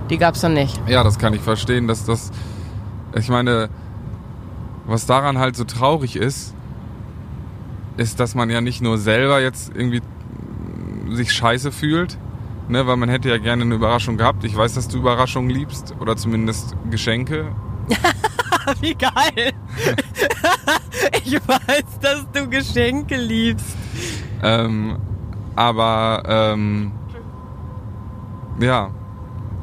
[0.08, 0.80] die gab's dann nicht.
[0.88, 2.30] Ja, das kann ich verstehen, dass das.
[3.14, 3.68] Ich meine,
[4.86, 6.54] was daran halt so traurig ist,
[7.96, 10.00] ist, dass man ja nicht nur selber jetzt irgendwie
[11.10, 12.18] sich scheiße fühlt,
[12.68, 14.44] ne, weil man hätte ja gerne eine Überraschung gehabt.
[14.44, 17.54] Ich weiß, dass du Überraschungen liebst oder zumindest Geschenke.
[18.80, 19.52] Wie geil!
[21.24, 23.76] ich weiß, dass du Geschenke liebst.
[24.42, 24.98] Ähm,
[25.56, 26.92] aber ähm,
[28.60, 28.90] ja,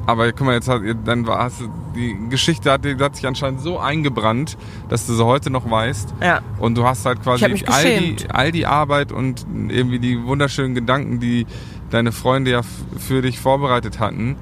[0.08, 3.28] aber guck mal, jetzt hat dann war hast du, die Geschichte hat, die hat sich
[3.28, 6.14] anscheinend so eingebrannt, dass du sie heute noch weißt.
[6.24, 6.40] Ja.
[6.60, 11.20] Und du hast halt quasi all die, all die Arbeit und irgendwie die wunderschönen Gedanken,
[11.20, 11.46] die
[11.90, 12.62] deine Freunde ja
[12.98, 14.38] für dich vorbereitet hatten,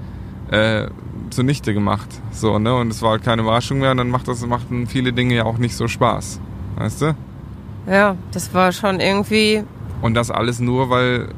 [0.52, 0.88] äh,
[1.32, 2.10] zunichte gemacht.
[2.30, 2.76] So, ne?
[2.76, 5.46] Und es war halt keine Überraschung mehr und dann macht das, machten viele Dinge ja
[5.46, 6.40] auch nicht so Spaß.
[6.78, 7.16] Weißt du?
[7.88, 9.64] Ja, das war schon irgendwie
[10.04, 11.30] Und das alles nur, weil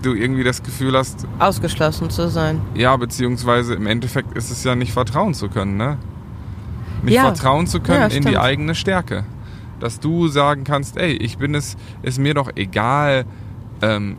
[0.00, 2.60] du irgendwie das Gefühl hast, ausgeschlossen zu sein.
[2.74, 5.98] ja, beziehungsweise im Endeffekt ist es ja nicht vertrauen zu können, ne?
[7.02, 7.22] Nicht Ja.
[7.22, 9.24] vertrauen zu können Ja, in die eigene Stärke.
[9.80, 13.24] Dass du sagen kannst, ey, ich bin es, ist mir doch egal,
[13.82, 14.16] ähm,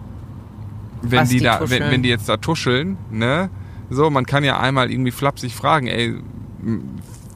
[1.01, 3.49] wenn Was die, die da, wenn, wenn die jetzt da tuscheln, ne?
[3.89, 6.15] So, man kann ja einmal irgendwie flapsig fragen, ey,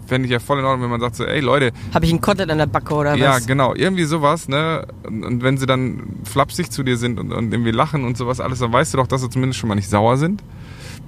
[0.06, 2.22] fände ich ja voll in Ordnung, wenn man sagt so, ey Leute, Habe ich einen
[2.22, 3.48] Kotelett an der Backe oder ja, was?
[3.48, 4.86] genau, irgendwie sowas, ne?
[5.06, 8.60] Und, wenn sie dann flapsig zu dir sind und, und irgendwie lachen und sowas alles,
[8.60, 10.44] dann weißt du doch, dass sie zumindest schon mal nicht sauer sind.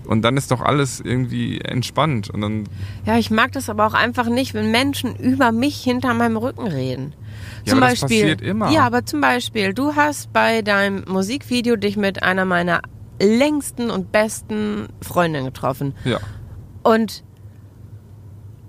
[0.06, 2.30] Und dann ist doch alles irgendwie entspannt.
[2.30, 2.64] Und dann,
[3.06, 6.68] Ja, ich mag das aber auch einfach nicht, wenn Menschen über mich hinter meinem Rücken
[6.68, 7.14] reden.
[7.66, 8.72] Ja, zum aber das Beispiel, passiert immer.
[8.72, 12.82] Ja, aber zum Beispiel, du hast bei deinem Musikvideo dich mit einer meiner
[13.20, 15.96] längsten und besten Freundinnen getroffen.
[16.04, 16.20] ja.
[16.84, 17.24] Und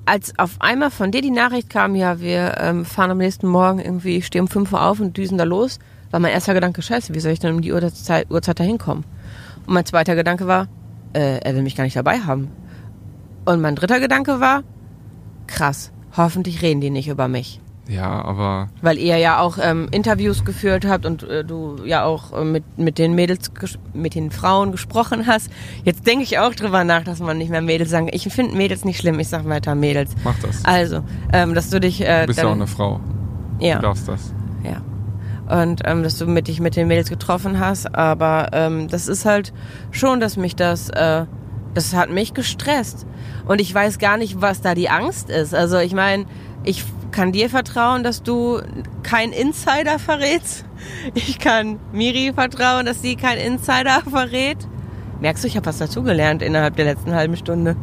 [0.07, 3.81] als auf einmal von dir die Nachricht kam, ja, wir ähm, fahren am nächsten Morgen
[3.81, 5.79] irgendwie, ich stehe um 5 Uhr auf und düsen da los,
[6.11, 9.05] war mein erster Gedanke, scheiße, wie soll ich denn um die Uhrzeit, Uhrzeit da hinkommen?
[9.67, 10.69] Und mein zweiter Gedanke war,
[11.13, 12.51] äh, er will mich gar nicht dabei haben.
[13.45, 14.63] Und mein dritter Gedanke war,
[15.49, 17.61] krass, hoffentlich reden die nicht über mich.
[17.89, 18.69] Ja, aber.
[18.83, 22.79] Weil ihr ja auch ähm, Interviews geführt habt und äh, du ja auch äh, mit,
[22.79, 23.51] mit den Mädels,
[23.95, 25.51] mit den Frauen gesprochen hast.
[25.85, 28.09] Jetzt denke ich auch drüber nach, dass man nicht mehr Mädels sagen.
[28.13, 30.13] Ich finde Mädels nicht schlimm, ich sag weiter Mädels.
[30.25, 30.65] Mach das.
[30.65, 32.01] Also, ähm, dass du dich.
[32.01, 33.01] Äh, du bist ja auch eine Frau.
[33.61, 33.77] Ja.
[33.77, 34.35] Du darfst das.
[34.65, 34.83] Ja.
[35.61, 37.95] Und ähm, dass du mit dich mit den Mädels getroffen hast.
[37.95, 39.53] Aber ähm, das ist halt
[39.93, 40.91] schon, dass mich das.
[40.91, 41.27] Äh,
[41.73, 43.07] das hat mich gestresst.
[43.47, 45.55] Und ich weiß gar nicht, was da die Angst ist.
[45.55, 46.25] Also ich meine,
[46.65, 46.85] ich
[47.17, 48.61] kann dir vertrauen, dass du
[49.03, 50.65] kein Insider verrätst.
[51.15, 54.59] Ich kann Miri vertrauen, dass sie kein Insider verrät.
[55.23, 57.75] Merkst du, ich habe was dazugelernt innerhalb der letzten halben Stunde.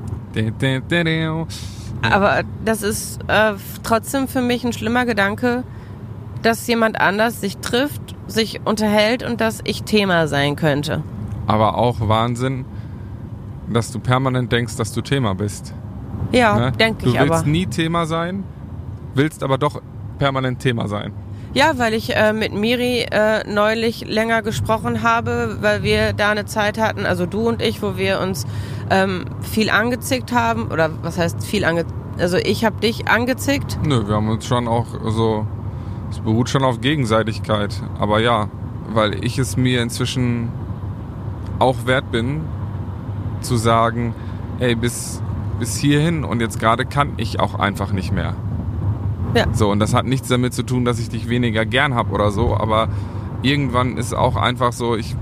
[2.04, 5.64] Aber das ist äh, trotzdem für mich ein schlimmer Gedanke,
[6.44, 11.02] dass jemand anders sich trifft, sich unterhält und dass ich Thema sein könnte.
[11.48, 12.66] Aber auch Wahnsinn,
[13.72, 15.74] dass du permanent denkst, dass du Thema bist.
[16.32, 16.72] Ja, Ne?
[16.74, 17.48] denke ich Du willst aber.
[17.50, 18.44] nie Thema sein,
[19.16, 19.82] willst aber doch
[20.18, 21.14] permanent Thema sein.
[21.54, 26.46] Ja, weil ich äh, mit Miri äh, neulich länger gesprochen habe, weil wir da eine
[26.46, 28.48] Zeit hatten, also du und ich, wo wir uns
[28.90, 30.72] ähm, viel angezickt haben.
[30.72, 31.86] Oder was heißt viel ange...
[32.18, 33.78] Also ich habe dich angezickt.
[33.86, 35.46] Nö, wir haben uns schon auch so.
[36.10, 37.82] Es beruht schon auf Gegenseitigkeit.
[38.00, 38.50] Aber ja,
[38.90, 40.50] weil ich es mir inzwischen
[41.60, 42.42] auch wert bin,
[43.42, 44.16] zu sagen,
[44.60, 45.22] ey, bis,
[45.60, 48.36] bis hierhin und jetzt gerade kann ich auch einfach nicht mehr.
[49.34, 49.46] Ja.
[49.54, 52.32] So, und das hat nichts damit zu tun, dass ich dich weniger gern hab oder
[52.32, 52.90] so, aber
[53.42, 55.16] irgendwann ist auch einfach so, ich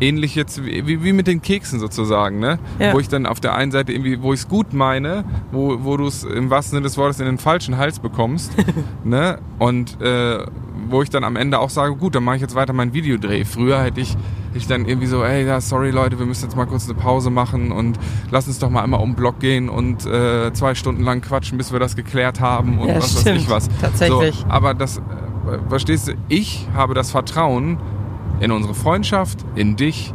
[0.00, 2.58] ähnlich jetzt wie, wie mit den Keksen sozusagen, ne?
[2.78, 2.92] Ja.
[2.92, 5.96] Wo ich dann auf der einen Seite irgendwie, wo ich es gut meine, wo, wo
[5.96, 8.52] du es im wahrsten Sinne des Wortes in den falschen Hals bekommst,
[9.04, 9.38] ne?
[9.58, 10.44] Und äh,
[10.88, 13.44] wo ich dann am Ende auch sage, gut, dann mache ich jetzt weiter meinen Videodreh.
[13.44, 14.16] Früher hätte ich,
[14.54, 17.30] ich dann irgendwie so, ey, ja, sorry Leute, wir müssen jetzt mal kurz eine Pause
[17.30, 17.98] machen und
[18.30, 21.56] lass uns doch mal einmal um den Block gehen und äh, zwei Stunden lang quatschen,
[21.58, 23.38] bis wir das geklärt haben und Ja, was weiß stimmt.
[23.40, 23.68] ich was.
[23.80, 24.36] Tatsächlich.
[24.40, 25.00] So, aber das, äh,
[25.68, 27.78] verstehst du, ich habe das Vertrauen
[28.40, 30.12] in unsere Freundschaft, in dich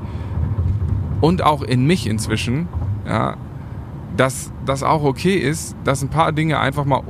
[1.21, 2.67] und auch in mich inzwischen,
[3.07, 3.37] ja,
[4.17, 7.01] dass das auch okay ist, dass ein paar Dinge einfach mal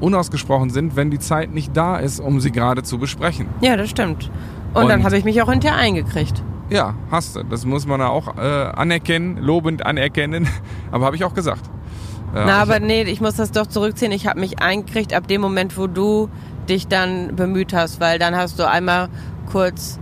[0.00, 3.46] unausgesprochen sind, wenn die Zeit nicht da ist, um sie gerade zu besprechen.
[3.60, 4.30] Ja, das stimmt.
[4.72, 6.42] Und, dann Und- habe ich mich auch hinterher eingekriegt.
[6.70, 7.42] Ja, hast du.
[7.42, 10.48] Das muss man ja auch äh, anerkennen, lobend anerkennen.
[10.92, 11.62] Aber habe ich auch gesagt.
[12.34, 14.12] Ja, Na, ich- aber nee, ich muss das doch zurückziehen.
[14.12, 16.28] Ich habe mich eingekriegt ab dem Moment, wo du
[16.68, 19.08] dich dann bemüht hast, weil dann hast du einmal
[19.50, 19.98] kurz.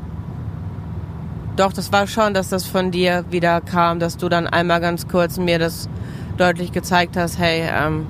[1.57, 5.09] Doch, das war schon, dass das von dir wieder kam, dass du dann einmal ganz
[5.09, 5.89] kurz mir das
[6.37, 8.07] deutlich gezeigt hast, hey, ähm,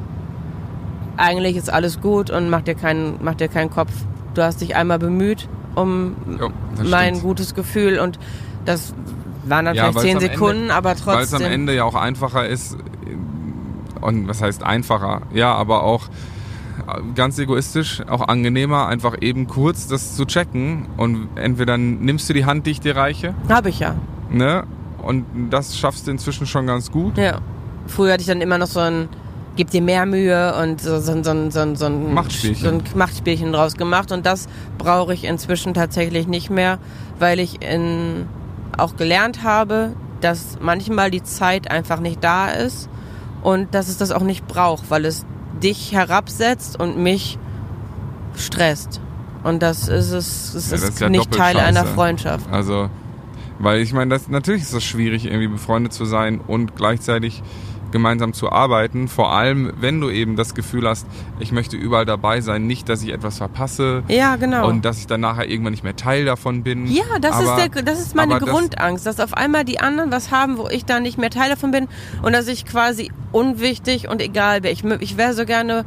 [1.16, 3.92] eigentlich ist alles gut und mach dir keinen, mach dir keinen Kopf.
[4.34, 6.50] Du hast dich einmal bemüht um Jo,
[6.84, 7.22] mein stimmt.
[7.22, 8.18] gutes Gefühl und
[8.68, 8.92] das
[9.46, 11.52] waren dann Ja, vielleicht zehn am Ende- Sekunden, aber Weil es am trotzdem.
[11.52, 12.76] Ende ja auch einfacher ist.
[14.00, 15.22] Und was heißt einfacher?
[15.32, 16.08] Ja, aber auch
[16.86, 20.86] äh, ganz egoistisch, auch angenehmer, einfach eben kurz das zu checken.
[20.96, 23.94] Und entweder nimmst du die Hand, die ich dir reiche, Habe ich ja.
[24.30, 24.64] ne?
[25.02, 27.16] Und das schaffst du inzwischen schon ganz gut.
[27.16, 27.38] Ja.
[27.86, 29.08] Früher hatte ich dann immer noch so ein
[29.56, 32.62] gib dir mehr Mühe und so, so, so, so, so, ein Machtspielchen.
[32.64, 34.46] so ein Machtspielchen draus gemacht und das
[34.78, 36.78] brauche ich inzwischen tatsächlich nicht mehr,
[37.18, 38.26] weil ich in,
[38.78, 42.88] auch gelernt habe, dass manchmal die Zeit einfach nicht da ist
[43.42, 45.24] und dass es das auch nicht braucht, weil es
[45.62, 47.38] dich herabsetzt und mich
[48.36, 49.00] stresst.
[49.44, 51.84] Und das ist es, es Ja, ist, ja nicht Teil einer.
[51.86, 52.46] Freundschaft.
[52.50, 52.90] Also,
[53.58, 57.42] weil ich meine, das, natürlich ist es schwierig, irgendwie befreundet zu sein und gleichzeitig
[57.90, 59.08] gemeinsam zu arbeiten.
[59.08, 61.06] Vor allem, wenn du eben das Gefühl hast,
[61.40, 64.68] ich möchte überall dabei sein, nicht, dass ich etwas verpasse Ja, genau.
[64.68, 66.86] und dass ich dann nachher irgendwann nicht mehr Teil davon bin.
[66.86, 69.80] Ja, das Aber- ist der, das ist meine aber das- Grundangst, dass auf einmal die
[69.80, 71.88] anderen was haben, wo ich da nicht mehr Teil davon bin
[72.22, 74.72] und dass ich quasi unwichtig und egal wäre.
[74.72, 75.84] Ich, ich wäre so gerne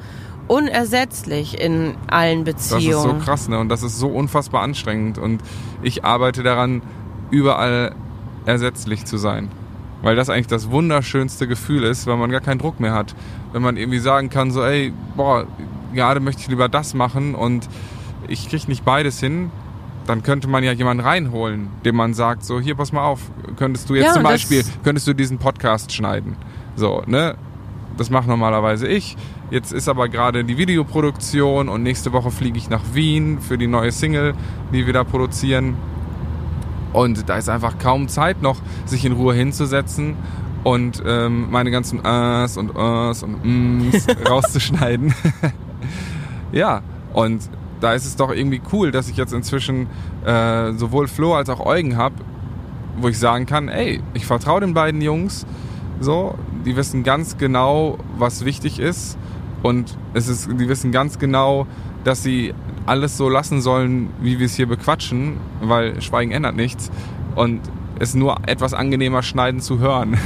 [0.47, 3.19] unersetzlich in allen Das ist so Beziehungen.
[3.21, 3.57] krass, ne?
[3.59, 5.17] Und das ist so unfassbar anstrengend.
[5.17, 5.41] Und
[5.81, 6.81] ich arbeite daran,
[7.29, 7.95] überall
[8.45, 9.49] ersetzlich zu sein.
[10.01, 13.15] Weil das eigentlich das wunderschönste Gefühl ist, weil man gar keinen Druck mehr hat.
[13.53, 15.45] Wenn man irgendwie sagen kann, so, ey, boah,
[15.93, 17.69] gerade möchte ich lieber das machen und
[18.27, 19.51] ich krieg nicht beides hin,
[20.07, 23.19] dann könnte man ja jemanden reinholen, dem man sagt, so, hier, pass mal auf,
[23.57, 26.35] könntest du jetzt Ja, zum Beispiel, könntest du diesen Podcast schneiden.
[26.75, 27.35] So, ne?
[27.97, 29.17] Das mache normalerweise ich.
[29.51, 33.67] Jetzt ist aber gerade die Videoproduktion und nächste Woche fliege ich nach Wien für die
[33.67, 34.33] neue Single,
[34.73, 35.75] die wir da produzieren.
[36.93, 40.15] Und da ist einfach kaum Zeit noch, sich in Ruhe hinzusetzen
[40.63, 45.13] und ähm, meine ganzen Äs und Äs und Ms rauszuschneiden.
[46.51, 46.81] ja,
[47.13, 47.49] und
[47.79, 49.87] da ist es doch irgendwie cool, dass ich jetzt inzwischen
[50.25, 52.15] äh, sowohl Flo als auch Eugen habe,
[52.99, 55.45] wo ich sagen kann, ey, ich vertraue den beiden Jungs,
[55.99, 59.17] so, die wissen ganz genau, was wichtig ist
[59.63, 61.65] und es ist, die wissen ganz genau,
[62.03, 62.53] dass sie
[62.85, 66.91] alles so lassen sollen, wie wir es hier bequatschen, weil Schweigen ändert nichts
[67.35, 67.61] und
[67.99, 70.17] es nur etwas angenehmer schneiden zu hören.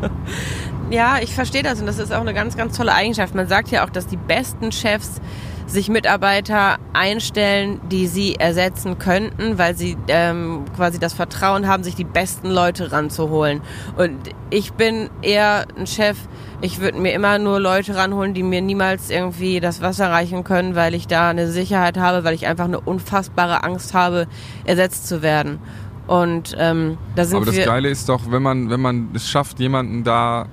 [0.90, 3.34] ja, ich verstehe das und das ist auch eine ganz, ganz tolle Eigenschaft.
[3.34, 5.20] Man sagt ja auch, dass die besten Chefs
[5.68, 11.94] sich Mitarbeiter einstellen, die sie ersetzen könnten, weil sie ähm, quasi das Vertrauen haben, sich
[11.94, 13.60] die besten Leute ranzuholen.
[13.96, 14.16] Und
[14.48, 16.16] ich bin eher ein Chef,
[16.62, 20.74] ich würde mir immer nur Leute ranholen, die mir niemals irgendwie das Wasser reichen können,
[20.74, 24.26] weil ich da eine Sicherheit habe, weil ich einfach eine unfassbare Angst habe,
[24.64, 25.58] ersetzt zu werden.
[26.06, 29.28] Und ähm, da sind Aber das wir Geile ist doch, wenn man, wenn man es
[29.28, 30.46] schafft, jemanden da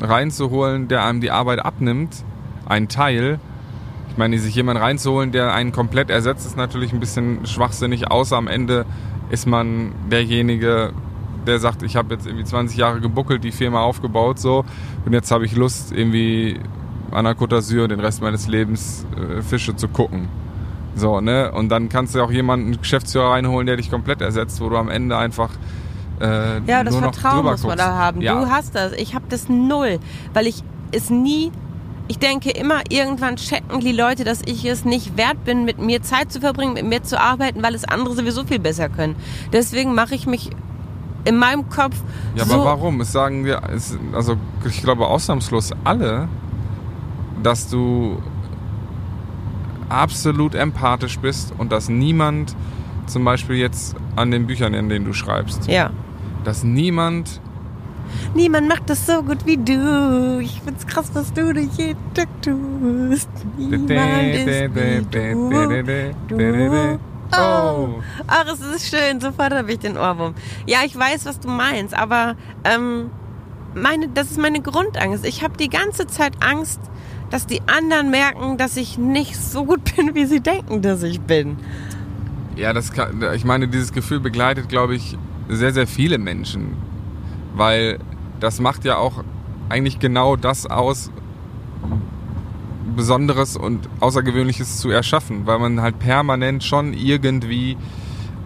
[0.00, 2.24] reinzuholen, der einem die Arbeit abnimmt,
[2.66, 3.40] einen Teil,
[4.12, 8.36] ich meine, sich jemand reinzuholen, der einen komplett ersetzt, ist natürlich ein bisschen schwachsinnig, außer
[8.36, 8.84] am Ende
[9.30, 10.92] ist man derjenige,
[11.46, 14.66] der sagt, ich habe jetzt irgendwie 20 Jahre gebuckelt, die Firma aufgebaut, so,
[15.06, 16.60] und jetzt habe ich Lust, irgendwie
[17.10, 20.28] an der Côte d'Azur den Rest meines Lebens äh, Fische zu gucken.
[20.94, 21.50] So, ne?
[21.50, 24.76] Und dann kannst du auch jemanden, einen Geschäftsführer reinholen, der dich komplett ersetzt, wo du
[24.76, 25.48] am Ende einfach
[26.20, 28.20] äh, Ja, das Vertrauen muss man da haben.
[28.20, 28.38] Ja.
[28.38, 28.92] Du hast das.
[28.92, 30.00] Ich habe das null,
[30.34, 31.50] weil ich es nie.
[32.08, 36.02] Ich denke immer, irgendwann checken die Leute, dass ich es nicht wert bin, mit mir
[36.02, 39.14] Zeit zu verbringen, mit mir zu arbeiten, weil es andere sowieso viel besser können.
[39.52, 40.50] Deswegen mache ich mich
[41.24, 41.96] in meinem Kopf
[42.34, 42.54] Ja, so.
[42.54, 43.00] aber warum?
[43.00, 44.36] Es sagen wir, es, also
[44.66, 46.28] ich glaube ausnahmslos alle,
[47.42, 48.20] dass du
[49.88, 52.54] absolut empathisch bist und dass niemand,
[53.06, 55.90] zum Beispiel jetzt an den Büchern, in denen du schreibst, Ja.
[56.44, 57.40] dass niemand,
[58.34, 60.40] Niemand macht das so gut wie du.
[60.40, 63.28] Ich find's krass, was du durch jeden Tag tust.
[63.56, 66.12] Niemand ist wie du.
[66.28, 66.98] du.
[67.34, 68.02] Oh.
[68.26, 69.20] Ach, es ist schön.
[69.20, 70.34] Sofort habe ich den Ohrwurm.
[70.66, 73.10] Ja, ich weiß, was du meinst, aber ähm,
[73.74, 75.24] meine, das ist meine Grundangst.
[75.24, 76.80] Ich habe die ganze Zeit Angst,
[77.30, 81.20] dass die anderen merken, dass ich nicht so gut bin, wie sie denken, dass ich
[81.20, 81.56] bin.
[82.56, 85.16] ja, das kann, ich meine, dieses Gefühl begleitet, glaube ich,
[85.48, 86.76] sehr, sehr viele Menschen,
[87.54, 87.98] weil
[88.40, 89.22] das macht ja auch
[89.68, 91.10] eigentlich genau das aus,
[92.96, 97.76] Besonderes und Außergewöhnliches zu erschaffen, weil man halt permanent schon irgendwie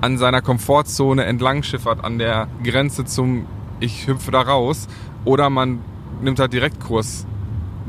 [0.00, 3.46] an seiner Komfortzone entlang schiffert, an der Grenze zum
[3.80, 4.88] ich hüpfe da raus
[5.24, 5.80] oder man
[6.22, 7.26] nimmt halt Direktkurs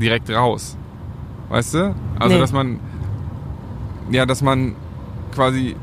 [0.00, 0.76] direkt raus.
[1.48, 1.94] Weißt du?
[2.18, 2.40] Also, Nee.
[2.40, 2.80] dass man
[4.10, 4.74] ja, dass man
[5.34, 5.76] quasi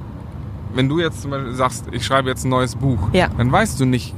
[0.73, 3.29] wenn du jetzt zum Beispiel sagst, ich schreibe jetzt ein neues Buch, Ja.
[3.37, 4.13] dann weißt du nicht,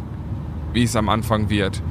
[0.74, 1.82] wie es am Anfang wird.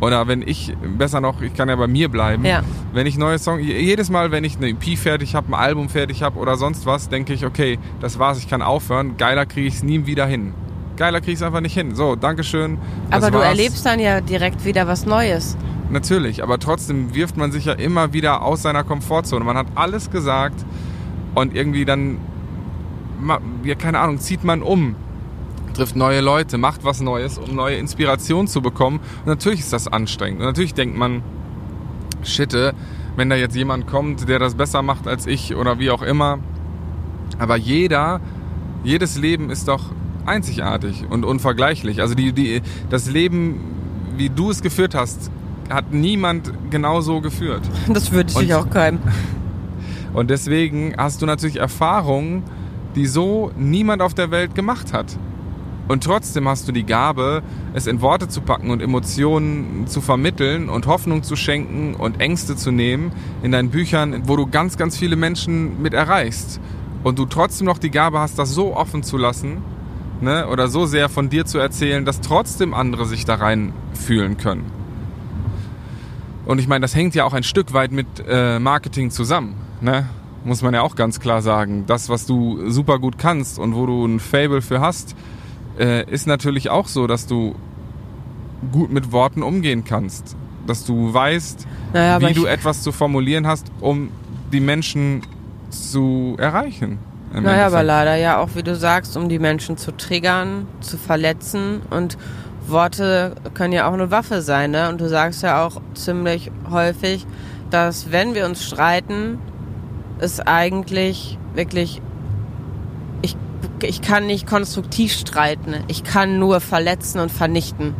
[0.00, 2.60] Oder wenn ich, besser noch, ich kann ja bei mir bleiben, Ja.
[2.92, 6.22] wenn ich neue Songs, jedes Mal, wenn ich eine EP fertig habe, ein Album fertig
[6.22, 9.74] habe oder sonst was, denke ich, okay, das war's, ich kann aufhören, geiler kriege ich
[9.76, 10.52] es nie wieder hin.
[10.98, 11.94] Geiler kriege ich es einfach nicht hin.
[11.94, 12.78] So, Dankeschön.
[13.10, 13.46] Aber du war's.
[13.48, 15.56] erlebst dann ja direkt wieder was Neues.
[15.90, 19.44] Natürlich, aber trotzdem wirft man sich ja immer wieder aus seiner Komfortzone.
[19.44, 20.64] Man hat alles gesagt
[21.34, 22.18] und irgendwie dann,
[23.64, 24.94] ja, keine Ahnung, zieht man um,
[25.76, 29.00] trifft neue Leute, macht was Neues, um neue Inspiration zu bekommen.
[29.20, 30.40] Und natürlich ist das anstrengend.
[30.40, 31.22] Und natürlich denkt man,
[32.22, 32.74] shitte,
[33.16, 36.38] wenn da jetzt jemand kommt, der das besser macht als ich oder wie auch immer.
[37.38, 38.20] Aber jeder,
[38.84, 39.92] jedes Leben ist doch
[40.24, 42.00] einzigartig und unvergleichlich.
[42.00, 43.60] Also die, die, das Leben,
[44.16, 45.30] wie du es geführt hast,
[45.70, 47.62] hat niemand genauso geführt.
[47.88, 49.00] Das wünsche ich auch keinem.
[50.14, 52.44] Und deswegen hast du natürlich Erfahrungen,
[52.94, 55.18] die so niemand auf der Welt gemacht hat.
[55.88, 60.68] Und trotzdem hast du die Gabe, es in Worte zu packen und Emotionen zu vermitteln
[60.68, 64.96] und Hoffnung zu schenken und Ängste zu nehmen in deinen Büchern, wo du ganz, ganz
[64.96, 66.60] viele Menschen mit erreichst.
[67.04, 69.62] Und du trotzdem noch die Gabe hast, das so offen zu lassen,
[70.20, 74.36] ne, oder so sehr von dir zu erzählen, dass trotzdem andere sich da rein fühlen
[74.38, 74.64] können.
[76.46, 80.08] Und ich meine, das hängt ja auch ein Stück weit mit äh, Marketing zusammen, ne?
[80.44, 81.86] Muss man ja auch ganz klar sagen.
[81.88, 85.16] Das, was du super gut kannst und wo du ein Fable für hast,
[85.78, 87.54] äh, ist natürlich auch so, dass du
[88.72, 90.36] gut mit Worten umgehen kannst.
[90.66, 94.10] Dass du weißt, Naja, aber wie du etwas zu formulieren hast, um
[94.52, 95.22] die Menschen
[95.70, 96.98] zu erreichen.
[97.32, 97.86] Naja, aber Endeffekt.
[97.86, 102.16] leider ja auch, wie du sagst, um die Menschen zu triggern, zu verletzen und
[102.66, 104.88] Worte können ja auch eine Waffe sein, ne?
[104.88, 107.26] Und du sagst ja auch ziemlich häufig,
[107.70, 109.38] dass wenn wir uns streiten,
[110.18, 112.00] es eigentlich wirklich
[113.82, 115.74] ich kann nicht konstruktiv streiten.
[115.88, 117.94] Ich kann nur verletzen und vernichten.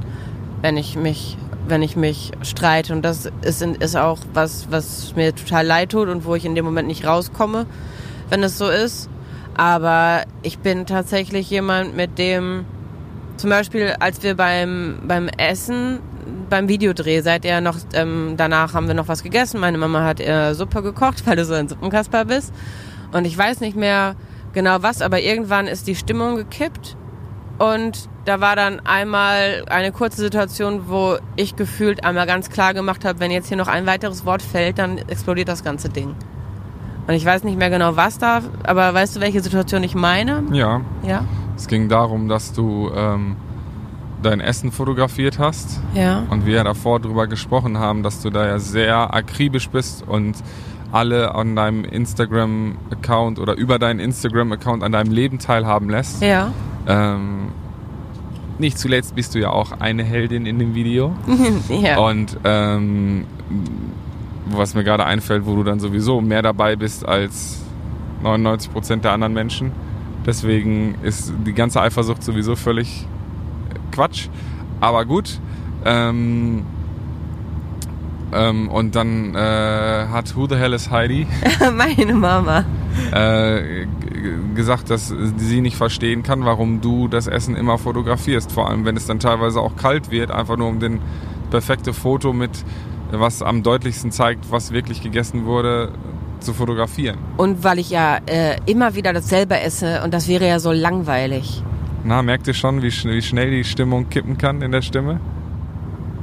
[0.63, 1.37] wenn ich mich
[1.69, 6.09] wenn ich mich streite und das ist, ist auch was, was mir total leid tut
[6.09, 7.67] und wo ich in dem Moment nicht rauskomme,
[8.31, 9.11] wenn es so ist.
[9.57, 12.67] Aber ich bin tatsächlich jemand, mit dem
[13.37, 16.01] zum Beispiel, als wir beim, beim Essen,
[16.49, 19.61] beim Videodreh, seid ihr noch, ähm, danach haben wir noch was gegessen.
[19.61, 22.53] Meine Mama hat äh, Suppe gekocht, weil du so ein Suppenkasper bist.
[23.13, 24.15] Und ich weiß nicht mehr
[24.57, 26.97] genau was, aber irgendwann ist die Stimmung gekippt
[27.59, 33.05] und da war dann einmal eine kurze Situation, wo ich gefühlt einmal ganz klar gemacht
[33.05, 36.15] habe, wenn jetzt hier noch ein weiteres Wort fällt, dann explodiert das ganze Ding.
[37.07, 40.43] Und ich weiß nicht mehr genau, was da, aber weißt du, welche Situation ich meine?
[40.53, 40.81] Ja.
[41.07, 41.25] Ja.
[41.55, 43.37] Es ging darum, dass du ähm,
[44.23, 45.81] dein Essen fotografiert hast.
[45.95, 46.25] Ja.
[46.31, 50.37] Und wir ja davor darüber gesprochen haben, dass du da ja sehr akribisch bist und
[50.93, 56.23] alle an deinem Instagram-Account oder über deinen Instagram-Account an deinem Leben teilhaben lässt.
[56.23, 56.53] Ja.
[56.87, 57.49] Ähm,
[58.59, 61.15] nicht zuletzt bist du ja auch eine Heldin in dem Video.
[61.69, 61.99] ja.
[61.99, 63.27] Und ähm,
[64.47, 67.63] was mir gerade einfällt, wo du dann sowieso mehr dabei bist als
[68.23, 69.73] 99 Prozent der anderen Menschen.
[70.25, 73.07] Deswegen ist die ganze Eifersucht sowieso völlig
[73.93, 74.29] Quatsch.
[74.81, 75.41] Aber gut.
[75.85, 76.65] Ähm,
[78.33, 81.27] ähm, und dann äh, hat Who the Hell is Heidi
[81.77, 82.65] Meine Mama.
[83.13, 83.87] äh,
[84.55, 88.51] gesagt, dass sie nicht verstehen kann, warum du das Essen immer fotografierst.
[88.51, 91.01] Vor allem, wenn es dann teilweise auch kalt wird, einfach nur um den
[91.51, 92.51] perfekte Foto mit,
[93.13, 95.93] was am deutlichsten zeigt, was wirklich gegessen wurde,
[96.41, 97.19] zu fotografieren.
[97.37, 101.63] Und weil ich ja äh, immer wieder dasselbe esse und das wäre ja so langweilig.
[102.05, 105.21] Na, merkt ihr schon, wie, schn wie schnell die Stimmung kippen kann in der Stimme?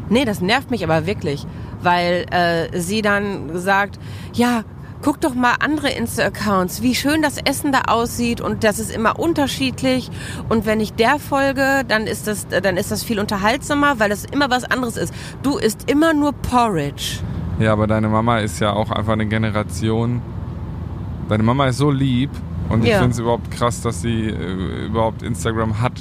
[0.09, 1.45] Nee, das nervt mich aber wirklich,
[1.84, 3.99] weil äh, sie dann sagt,
[4.34, 4.63] ja,
[5.01, 9.19] guck doch mal andere Insta-Accounts, wie schön das Essen da aussieht und das ist immer
[9.19, 10.09] unterschiedlich.
[10.47, 14.23] Und wenn ich der folge, dann ist das, dann ist das viel unterhaltsamer, weil das
[14.25, 15.13] immer was anderes ist.
[15.41, 17.19] Du isst immer nur Porridge.
[17.59, 20.21] Ja, aber deine Mama ist ja auch einfach eine Generation.
[21.29, 22.29] Deine Mama ist so lieb
[22.69, 22.99] und ich Ja.
[22.99, 25.93] finde es überhaupt krass, dass sie äh, überhaupt Instagram hat.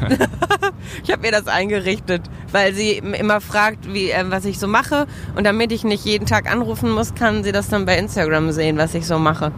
[1.02, 2.22] Ich habe mir das eingerichtet,
[2.52, 5.06] weil sie immer fragt, wie, äh, was ich so mache.
[5.36, 8.78] Und damit ich nicht jeden Tag anrufen muss, kann sie das dann bei Instagram sehen,
[8.78, 9.52] was ich so mache.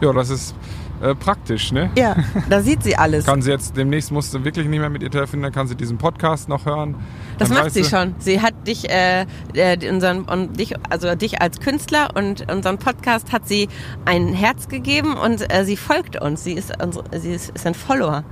[0.00, 0.54] Ja, das ist
[1.02, 1.90] äh, praktisch, ne?
[1.96, 2.16] Ja,
[2.48, 3.26] da sieht sie alles.
[3.26, 5.76] Kann sie jetzt demnächst musst du wirklich nicht mehr mit ihr telefonieren, dann kann sie
[5.76, 6.96] diesen Podcast noch hören.
[7.38, 8.14] Das macht sie schon.
[8.18, 13.32] Sie hat dich, äh, äh, unseren, und dich, also dich als Künstler und unseren Podcast
[13.32, 13.68] hat sie
[14.04, 16.44] ein Herz gegeben und äh, sie folgt uns.
[16.44, 18.24] Sie ist, unsere, sie ist, ist ein Follower.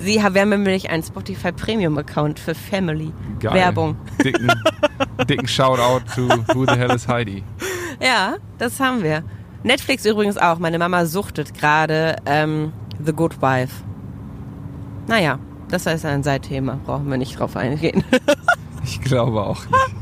[0.00, 3.12] Sie haben nämlich einen Spotify Premium Account für Family.
[3.40, 3.54] Geil.
[3.54, 3.96] Werbung.
[4.24, 4.50] Dicken,
[5.28, 7.44] dicken Shoutout to Who the Hell is Heidi.
[8.00, 9.22] Ja, das haben wir.
[9.62, 10.58] Netflix übrigens auch.
[10.58, 12.72] Meine Mama suchtet gerade ähm,
[13.04, 13.82] The Good Wife.
[15.06, 15.38] Naja,
[15.68, 16.78] das ist ein Seitthema.
[16.84, 18.04] Brauchen wir nicht drauf eingehen.
[18.84, 19.96] Ich glaube auch nicht.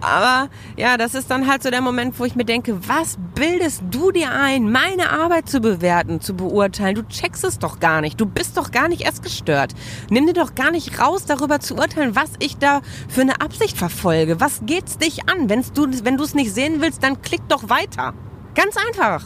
[0.00, 3.82] Aber ja, das ist dann halt so der Moment, wo ich mir denke, was bildest
[3.90, 6.94] du dir ein, meine Arbeit zu bewerten, zu beurteilen?
[6.94, 8.20] Du checkst es doch gar nicht.
[8.20, 9.74] Du bist doch gar nicht erst gestört.
[10.10, 13.76] Nimm dir doch gar nicht raus, darüber zu urteilen, was ich da für eine Absicht
[13.76, 14.40] verfolge.
[14.40, 15.48] Was geht's dich an?
[15.48, 18.14] Wenn's du, wenn du es nicht sehen willst, dann klick doch weiter.
[18.54, 19.24] Ganz einfach.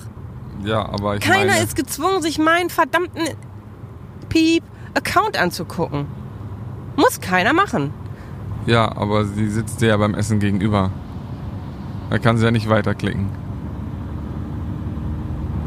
[0.64, 3.22] Ja, aber ich Keiner meine, ist gezwungen, sich meinen verdammten
[4.28, 6.06] Piep-Account anzugucken.
[6.96, 7.92] Muss keiner machen.
[8.66, 10.90] ja, aber sie sitzt dir ja beim Essen gegenüber.
[12.10, 13.28] Da kann sie ja nicht weiterklicken.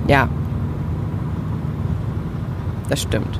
[0.08, 0.28] Ja.
[2.90, 3.40] Das stimmt.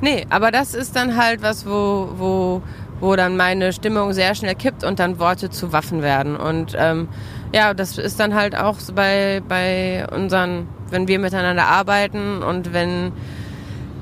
[0.00, 2.62] Nee, aber das ist dann halt was, wo, wo,
[2.98, 6.34] wo dann meine Stimmung sehr schnell kippt und dann Worte zu Waffen werden.
[6.34, 7.06] Und ähm,
[7.52, 13.12] ja, das ist dann halt auch bei, bei unseren, wenn wir miteinander arbeiten und wenn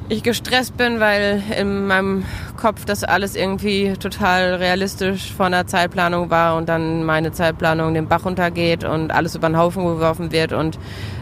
[0.09, 2.25] ich gestresst bin, weil in meinem
[2.57, 8.09] Kopf das alles irgendwie total realistisch von der Zeitplanung war und dann meine Zeitplanung den
[8.09, 10.79] Bach runtergeht und alles über den Haufen geworfen wird und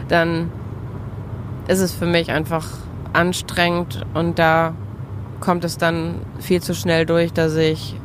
[0.07, 0.51] dann
[1.67, 2.65] ist es für mich einfach
[3.13, 4.73] anstrengend und da
[5.39, 7.95] kommt es dann viel zu schnell durch, dass ich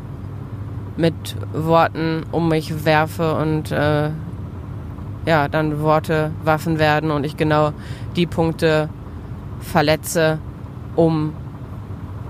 [0.97, 1.15] mit
[1.53, 4.11] Worten um mich werfe und äh,
[5.27, 7.73] ja, dann Worte Waffen werden und ich genau
[8.17, 8.89] die Punkte
[9.61, 10.39] verletze,
[10.97, 11.33] um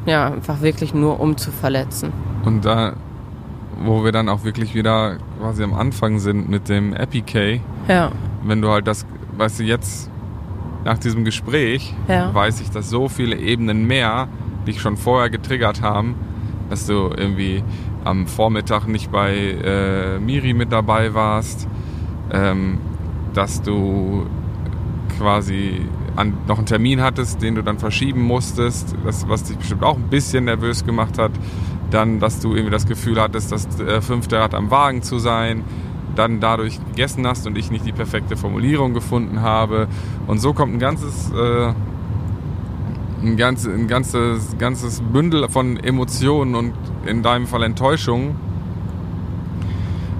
[0.06, 2.12] ja, einfach wirklich nur um zu verletzen.
[2.44, 2.92] Und da,
[3.82, 8.10] wo wir dann auch wirklich wieder quasi am Anfang sind mit dem EpiK, Ja,
[8.44, 9.06] wenn du halt das,
[9.38, 10.10] weißt du, jetzt
[10.84, 12.32] nach diesem Gespräch Ja.
[12.34, 14.28] weiß ich, dass so viele Ebenen mehr
[14.66, 16.14] dich schon vorher getriggert haben,
[16.70, 17.62] dass du irgendwie
[18.04, 21.66] am Vormittag nicht bei äh, Miri mit dabei warst,
[22.30, 22.78] ähm,
[23.32, 24.26] dass du
[25.18, 25.80] quasi
[26.16, 29.96] an, noch einen Termin hattest, den du dann verschieben musstest, das, was dich bestimmt auch
[29.96, 31.32] ein bisschen nervös gemacht hat.
[31.90, 35.64] Dann, dass du irgendwie das Gefühl hattest, das äh, fünfte Rad am Wagen zu sein.
[36.14, 39.88] Dann dadurch gegessen hast und ich nicht die perfekte Formulierung gefunden habe.
[40.26, 41.72] Und so kommt ein ganzes, äh,
[43.24, 46.74] ein, ganz, ein ganzes, ganzes Bündel von Emotionen und
[47.06, 48.36] in deinem Fall Enttäuschungen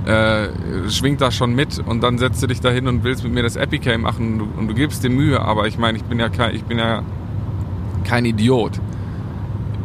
[0.06, 0.48] äh,
[0.88, 3.56] schwingt das schon mit und dann setzt du dich dahin und willst mit mir das
[3.56, 6.28] Epicam machen und du, und du gibst dir Mühe, aber ich meine, ich bin ja
[6.28, 7.02] kein, ich bin ja
[8.04, 8.80] kein Idiot.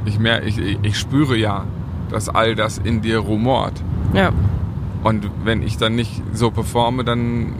[0.06, 1.66] Ich, mehr, ich, ich spüre ja,
[2.10, 3.82] dass all das in dir rumort.
[4.14, 4.32] Ja.
[5.04, 7.54] Und wenn ich dann nicht so performe, dann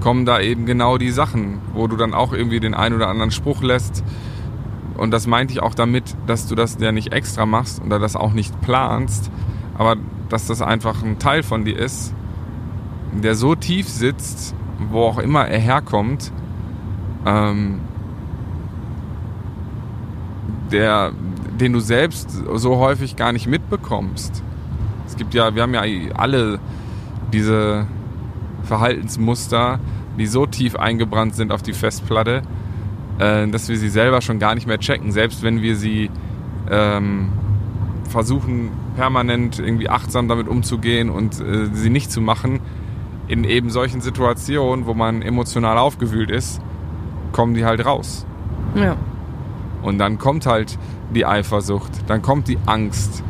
[0.00, 3.30] kommen da eben genau die Sachen, wo du dann auch irgendwie den einen oder anderen
[3.30, 4.02] Spruch lässt.
[4.96, 8.16] Und das meinte ich auch damit, dass du das ja nicht extra machst oder das
[8.16, 9.30] auch nicht planst,
[9.76, 9.96] aber
[10.28, 12.14] dass das einfach ein Teil von dir ist,
[13.12, 16.32] der so tief sitzt, wo auch immer er herkommt,
[17.26, 17.80] ähm,
[20.70, 21.12] der,
[21.58, 24.42] den du selbst so häufig gar nicht mitbekommst.
[25.06, 25.82] Es gibt ja, wir haben ja
[26.14, 26.60] alle
[27.32, 27.86] diese
[28.62, 29.80] Verhaltensmuster,
[30.18, 32.42] die so tief eingebrannt sind auf die Festplatte,
[33.20, 36.10] äh, dass wir sie selber schon gar nicht mehr checken, selbst wenn wir sie
[36.70, 37.28] ähm,
[38.08, 42.60] versuchen permanent irgendwie achtsam damit umzugehen und äh, sie nicht zu machen.
[43.28, 46.60] In eben solchen Situationen, wo man emotional aufgewühlt ist,
[47.30, 48.26] kommen die halt raus.
[48.74, 48.96] Ja.
[49.82, 50.78] Und dann kommt halt
[51.14, 53.22] die Eifersucht, dann kommt die Angst,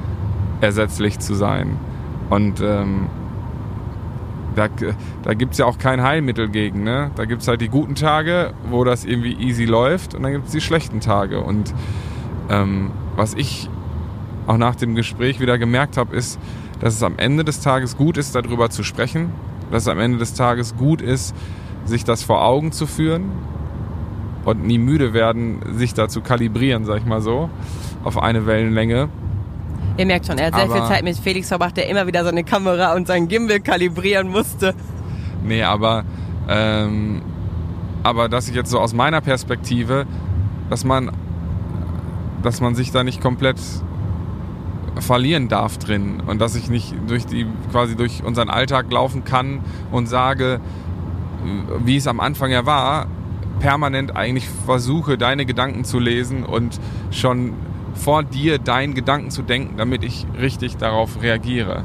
[0.60, 1.76] ersetzlich zu sein.
[2.30, 3.08] Und ähm,
[4.56, 4.68] da,
[5.22, 6.82] da gibt es ja auch kein Heilmittel gegen.
[6.82, 7.10] Ne?
[7.14, 10.46] Da gibt es halt die guten Tage, wo das irgendwie easy läuft, und dann gibt
[10.46, 11.40] es die schlechten Tage.
[11.40, 11.72] Und
[12.48, 13.68] ähm, was ich
[14.46, 16.38] auch nach dem Gespräch wieder gemerkt habe, ist,
[16.80, 19.32] dass es am Ende des Tages gut ist, darüber zu sprechen,
[19.70, 21.34] dass es am Ende des Tages gut ist,
[21.84, 23.30] sich das vor Augen zu führen
[24.44, 27.50] und nie müde werden, sich da zu kalibrieren, sag ich mal so,
[28.02, 29.08] auf eine Wellenlänge.
[29.96, 32.24] Ihr merkt schon, er hat sehr Aber- viel Zeit mit Felix verbracht, der immer wieder
[32.24, 34.74] seine Kamera und sein Gimbal kalibrieren musste.
[35.44, 36.04] Nee, aber,
[36.48, 37.22] ähm,
[38.02, 40.06] aber dass ich jetzt so aus meiner Perspektive,
[40.68, 41.10] dass man,
[42.42, 43.58] dass man sich da nicht komplett
[44.98, 49.60] verlieren darf drin und dass ich nicht durch die, quasi durch unseren Alltag laufen kann
[49.90, 50.60] und sage,
[51.84, 53.06] wie es am Anfang ja war,
[53.60, 56.78] permanent eigentlich versuche, deine Gedanken zu lesen und
[57.10, 57.52] schon
[57.94, 61.84] vor dir deinen Gedanken zu denken, damit ich richtig darauf reagiere.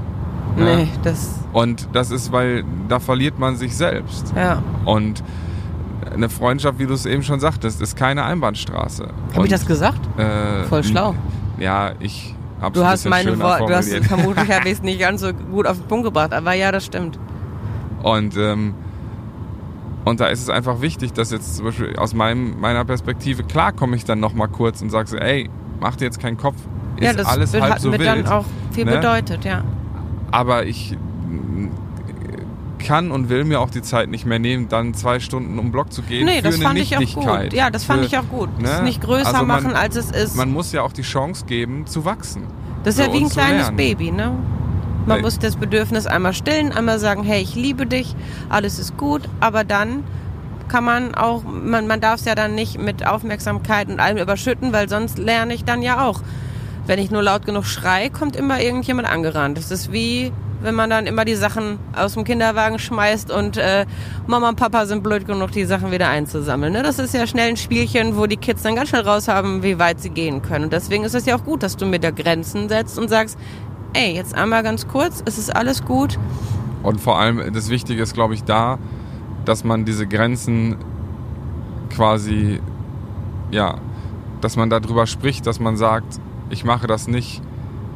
[0.57, 0.63] Ja.
[0.77, 4.33] Nee, das, Und das ist, weil da verliert man sich selbst.
[4.35, 4.61] ja.
[4.85, 5.23] Und
[6.13, 9.07] eine Freundschaft, wie du es eben schon sagtest, ist keine Einbahnstraße.
[9.35, 9.99] Hab ich das gesagt?
[10.17, 11.15] Äh, Voll schlau.
[11.59, 15.21] Ja, ich habe Du hast meine Worte, du hast vermutlich habe ich es nicht ganz
[15.21, 17.19] so gut auf den Punkt gebracht, aber ja, das stimmt.
[18.03, 18.75] Und, ähm,
[20.05, 23.73] und da ist es einfach wichtig, dass jetzt zum Beispiel aus meinem, meiner Perspektive, klar
[23.73, 25.49] komme ich dann nochmal kurz und sage so, ey,
[25.79, 26.55] mach dir jetzt keinen Kopf,
[26.97, 28.07] ist ja, das alles halb hat so mir wild.
[28.07, 28.91] dann auch viel ne?
[28.91, 29.63] bedeutet, ja.
[30.31, 30.97] Aber ich
[32.79, 35.91] kann und will mir auch die Zeit nicht mehr nehmen, dann zwei Stunden um Block
[35.91, 37.53] zu gehen Nee, für das eine fand ich auch gut.
[37.53, 38.49] Ja, das fand Für- ich auch gut.
[38.59, 38.67] ne?
[38.67, 40.35] Das nicht größer Also man- machen, als es ist.
[40.35, 42.43] Man muss ja auch die Chance geben, zu wachsen.
[42.83, 43.71] das ist ja wie ein kleines.
[43.71, 44.33] Baby, ne?
[45.07, 45.23] Man Nee.
[45.23, 48.15] muss das Bedürfnis einmal stillen, einmal sagen, hey, ich liebe dich,
[48.49, 50.03] alles ist gut, aber dann
[50.67, 54.73] kann man auch, man, man darf es ja dann nicht mit Aufmerksamkeit und allem überschütten,
[54.73, 56.21] weil sonst lerne ich dann ja auch.
[56.87, 59.57] Wenn ich nur laut genug schrei, kommt immer irgendjemand angerannt.
[59.57, 63.85] Das ist wie, wenn man dann immer die Sachen aus dem Kinderwagen schmeißt und äh,
[64.27, 66.73] Mama und Papa sind blöd genug, die Sachen wieder einzusammeln.
[66.73, 66.83] Ne?
[66.83, 69.79] Das ist ja schnell ein Spielchen, wo die Kids dann ganz schnell raus haben, wie
[69.79, 70.65] weit sie gehen können.
[70.65, 73.37] Und deswegen ist es ja auch gut, dass du mir da Grenzen setzt und sagst,
[73.93, 76.19] ey, jetzt einmal ganz kurz, es ist alles gut.
[76.83, 78.77] Und vor allem, das Wichtige ist, glaube ich, da,
[79.45, 80.75] dass man diese Grenzen
[81.89, 82.59] quasi,
[83.51, 83.75] ja,
[84.41, 86.19] dass man darüber spricht, dass man sagt,
[86.49, 87.41] ich mache das nicht,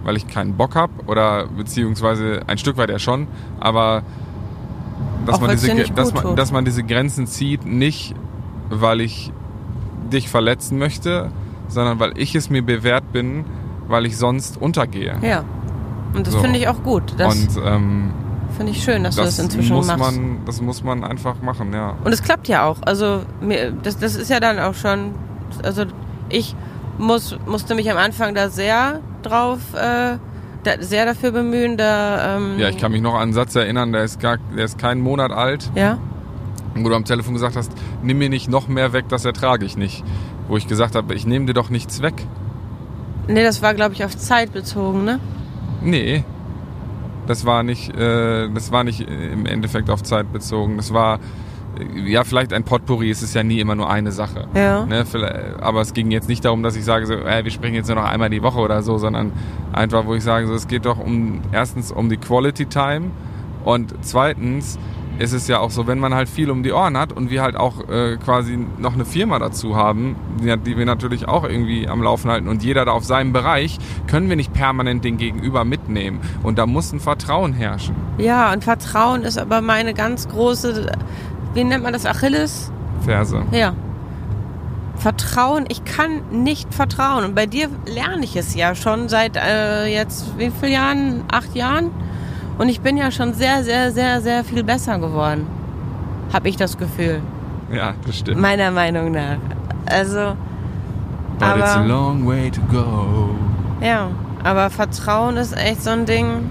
[0.03, 3.27] weil ich keinen Bock habe oder beziehungsweise ein Stück weit ja schon,
[3.59, 4.03] aber
[5.25, 8.15] dass, Auch man diese, dass, man, dass man diese Grenzen zieht, nicht
[8.69, 9.31] weil ich
[10.11, 11.31] dich verletzen möchte,
[11.67, 13.45] sondern weil ich es mir bewährt bin,
[13.87, 15.17] weil ich sonst untergehe.
[15.21, 15.43] Ja.
[16.15, 16.39] Und das So.
[16.39, 17.13] finde ich auch gut.
[17.19, 18.11] Und ähm,
[18.59, 19.99] finde ich schön, dass du das, das inzwischen muss machst.
[20.17, 21.95] man, das muss man einfach machen, ja.
[22.03, 22.77] Und es klappt ja auch.
[22.85, 25.11] Also mir, das, das ist ja dann auch schon.
[25.63, 25.85] Also
[26.27, 26.55] ich
[26.97, 30.17] muss, musste mich am Anfang da sehr drauf, äh,
[30.63, 32.35] da, sehr dafür bemühen, da.
[32.37, 34.77] Ähm, Ja, ich kann mich noch an einen Satz erinnern, der ist, gar, der ist
[34.77, 35.97] keinen Monat alt, Ja.
[36.75, 37.71] wo du am Telefon gesagt hast,
[38.03, 40.03] nimm mir nicht noch mehr weg, das ertrage ich nicht.
[40.49, 42.25] Wo ich gesagt habe, ich nehme dir doch nichts weg.
[43.29, 45.19] Nee, das war glaube ich auf Zeit bezogen, ne?
[45.81, 46.25] Nee,
[47.29, 50.77] das war nicht, äh, das war nicht im Endeffekt auf Zeit bezogen.
[50.77, 51.19] Das war
[52.05, 54.47] ja, vielleicht ein Potpourri, es ist ja nie immer nur eine Sache.
[54.55, 54.85] Ja.
[54.85, 55.05] Ne,
[55.61, 57.97] aber es ging jetzt nicht darum, dass ich sage, so, äh, wir sprechen jetzt nur
[57.97, 59.31] noch einmal die Woche oder so, sondern
[59.71, 63.11] einfach, wo ich sage, so, es geht doch um erstens um die Quality Time
[63.63, 64.79] und zweitens
[65.19, 67.41] ist es ja auch so, wenn man halt viel um die Ohren hat und wir
[67.41, 71.87] halt auch äh, quasi noch eine Firma dazu haben, die, die wir natürlich auch irgendwie
[71.87, 75.65] am Laufen halten und jeder da auf seinem Bereich, können wir nicht permanent den Gegenüber
[75.65, 76.21] mitnehmen.
[76.41, 77.95] Und da muss ein Vertrauen herrschen.
[78.17, 80.89] Ja, und Vertrauen ist aber meine ganz große,
[81.53, 82.71] wie nennt man das, Achilles?
[83.01, 83.43] Verse.
[83.51, 83.73] Ja.
[84.95, 87.25] Vertrauen, ich kann nicht vertrauen.
[87.25, 91.23] Und bei dir lerne ich es ja schon seit äh, jetzt wie vielen Jahren?
[91.31, 91.91] Acht Jahren?
[92.59, 95.47] Und ich bin ja schon sehr, sehr, sehr, sehr viel besser geworden.
[96.31, 97.21] Habe ich das Gefühl.
[97.71, 98.39] Ja, das stimmt.
[98.41, 99.37] Meiner Meinung nach.
[99.87, 100.35] Also,
[101.39, 103.29] But it's a aber, long way to go.
[103.81, 104.09] ja,
[104.43, 106.49] aber Vertrauen ist echt so ein Ding.